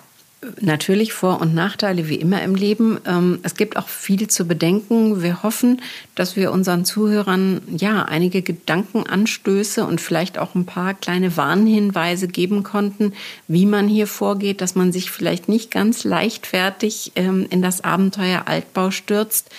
natürlich 0.61 1.13
Vor- 1.13 1.41
und 1.41 1.53
Nachteile 1.53 2.09
wie 2.09 2.15
immer 2.15 2.41
im 2.41 2.55
Leben. 2.55 2.99
Ähm, 3.05 3.39
es 3.43 3.55
gibt 3.55 3.77
auch 3.77 3.87
viel 3.87 4.27
zu 4.27 4.45
bedenken. 4.45 5.21
Wir 5.21 5.43
hoffen, 5.43 5.81
dass 6.15 6.35
wir 6.35 6.51
unseren 6.51 6.85
Zuhörern 6.85 7.61
ja 7.75 8.03
einige 8.03 8.41
Gedankenanstöße 8.41 9.85
und 9.85 10.01
vielleicht 10.01 10.37
auch 10.37 10.55
ein 10.55 10.65
paar 10.65 10.93
kleine 10.93 11.37
Warnhinweise 11.37 12.27
geben 12.27 12.63
konnten, 12.63 13.13
wie 13.47 13.65
man 13.65 13.87
hier 13.87 14.07
vorgeht, 14.07 14.61
dass 14.61 14.75
man 14.75 14.91
sich 14.91 15.11
vielleicht 15.11 15.49
nicht 15.49 15.71
ganz 15.71 16.03
leichtfertig 16.03 17.13
ähm, 17.15 17.47
in 17.49 17.61
das 17.61 17.83
Abenteuer 17.83 18.43
Altbau 18.45 18.91
stürzt 18.91 19.49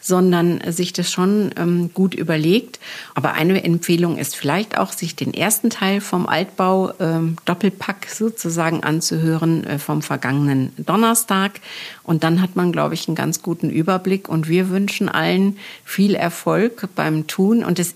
sondern 0.00 0.60
sich 0.72 0.92
das 0.92 1.10
schon 1.10 1.50
ähm, 1.56 1.90
gut 1.94 2.14
überlegt. 2.14 2.80
Aber 3.14 3.34
eine 3.34 3.62
Empfehlung 3.62 4.16
ist 4.18 4.34
vielleicht 4.34 4.78
auch, 4.78 4.92
sich 4.92 5.14
den 5.14 5.34
ersten 5.34 5.70
Teil 5.70 6.00
vom 6.00 6.26
Altbau 6.26 6.92
ähm, 6.98 7.36
Doppelpack 7.44 8.06
sozusagen 8.08 8.82
anzuhören 8.82 9.64
äh, 9.64 9.78
vom 9.78 10.02
vergangenen 10.02 10.72
Donnerstag. 10.78 11.60
Und 12.02 12.24
dann 12.24 12.40
hat 12.40 12.56
man, 12.56 12.72
glaube 12.72 12.94
ich, 12.94 13.06
einen 13.08 13.14
ganz 13.14 13.42
guten 13.42 13.70
Überblick. 13.70 14.28
Und 14.28 14.48
wir 14.48 14.70
wünschen 14.70 15.08
allen 15.08 15.58
viel 15.84 16.14
Erfolg 16.14 16.88
beim 16.94 17.26
Tun. 17.26 17.64
Und 17.64 17.78
es 17.78 17.94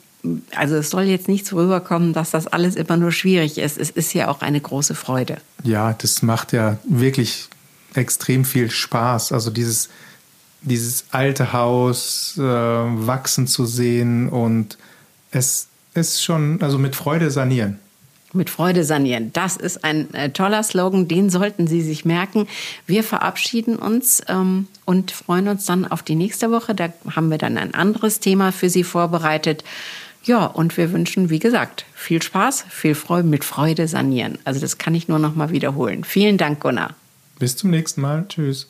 also 0.56 0.76
es 0.76 0.90
soll 0.90 1.02
jetzt 1.02 1.28
nicht 1.28 1.46
so 1.46 1.56
rüberkommen, 1.56 2.14
dass 2.14 2.30
das 2.30 2.46
alles 2.46 2.76
immer 2.76 2.96
nur 2.96 3.12
schwierig 3.12 3.58
ist. 3.58 3.76
Es 3.76 3.90
ist 3.90 4.14
ja 4.14 4.28
auch 4.28 4.40
eine 4.40 4.60
große 4.60 4.94
Freude. 4.94 5.36
Ja, 5.62 5.92
das 5.92 6.22
macht 6.22 6.54
ja 6.54 6.78
wirklich 6.84 7.48
extrem 7.94 8.44
viel 8.44 8.70
Spaß. 8.70 9.32
Also 9.32 9.50
dieses 9.50 9.88
dieses 10.64 11.06
alte 11.10 11.52
Haus 11.52 12.34
äh, 12.38 12.42
wachsen 12.42 13.46
zu 13.46 13.66
sehen 13.66 14.28
und 14.28 14.78
es 15.30 15.68
ist 15.94 16.22
schon, 16.22 16.60
also 16.62 16.78
mit 16.78 16.96
Freude 16.96 17.30
sanieren. 17.30 17.78
Mit 18.32 18.50
Freude 18.50 18.82
sanieren. 18.82 19.30
Das 19.32 19.56
ist 19.56 19.84
ein 19.84 20.12
äh, 20.12 20.30
toller 20.30 20.64
Slogan, 20.64 21.06
den 21.06 21.30
sollten 21.30 21.68
Sie 21.68 21.82
sich 21.82 22.04
merken. 22.04 22.48
Wir 22.84 23.04
verabschieden 23.04 23.76
uns 23.76 24.22
ähm, 24.26 24.66
und 24.84 25.12
freuen 25.12 25.46
uns 25.46 25.66
dann 25.66 25.86
auf 25.86 26.02
die 26.02 26.16
nächste 26.16 26.50
Woche. 26.50 26.74
Da 26.74 26.92
haben 27.14 27.30
wir 27.30 27.38
dann 27.38 27.56
ein 27.56 27.74
anderes 27.74 28.18
Thema 28.18 28.50
für 28.50 28.68
Sie 28.68 28.82
vorbereitet. 28.82 29.62
Ja, 30.24 30.46
und 30.46 30.76
wir 30.76 30.92
wünschen, 30.92 31.30
wie 31.30 31.38
gesagt, 31.38 31.84
viel 31.94 32.22
Spaß, 32.22 32.64
viel 32.70 32.94
Freude, 32.96 33.28
mit 33.28 33.44
Freude 33.44 33.86
sanieren. 33.86 34.38
Also 34.44 34.58
das 34.58 34.78
kann 34.78 34.94
ich 34.96 35.06
nur 35.06 35.20
noch 35.20 35.36
mal 35.36 35.50
wiederholen. 35.50 36.02
Vielen 36.02 36.38
Dank, 36.38 36.60
Gunnar. 36.60 36.94
Bis 37.38 37.56
zum 37.56 37.70
nächsten 37.70 38.00
Mal. 38.00 38.24
Tschüss. 38.28 38.68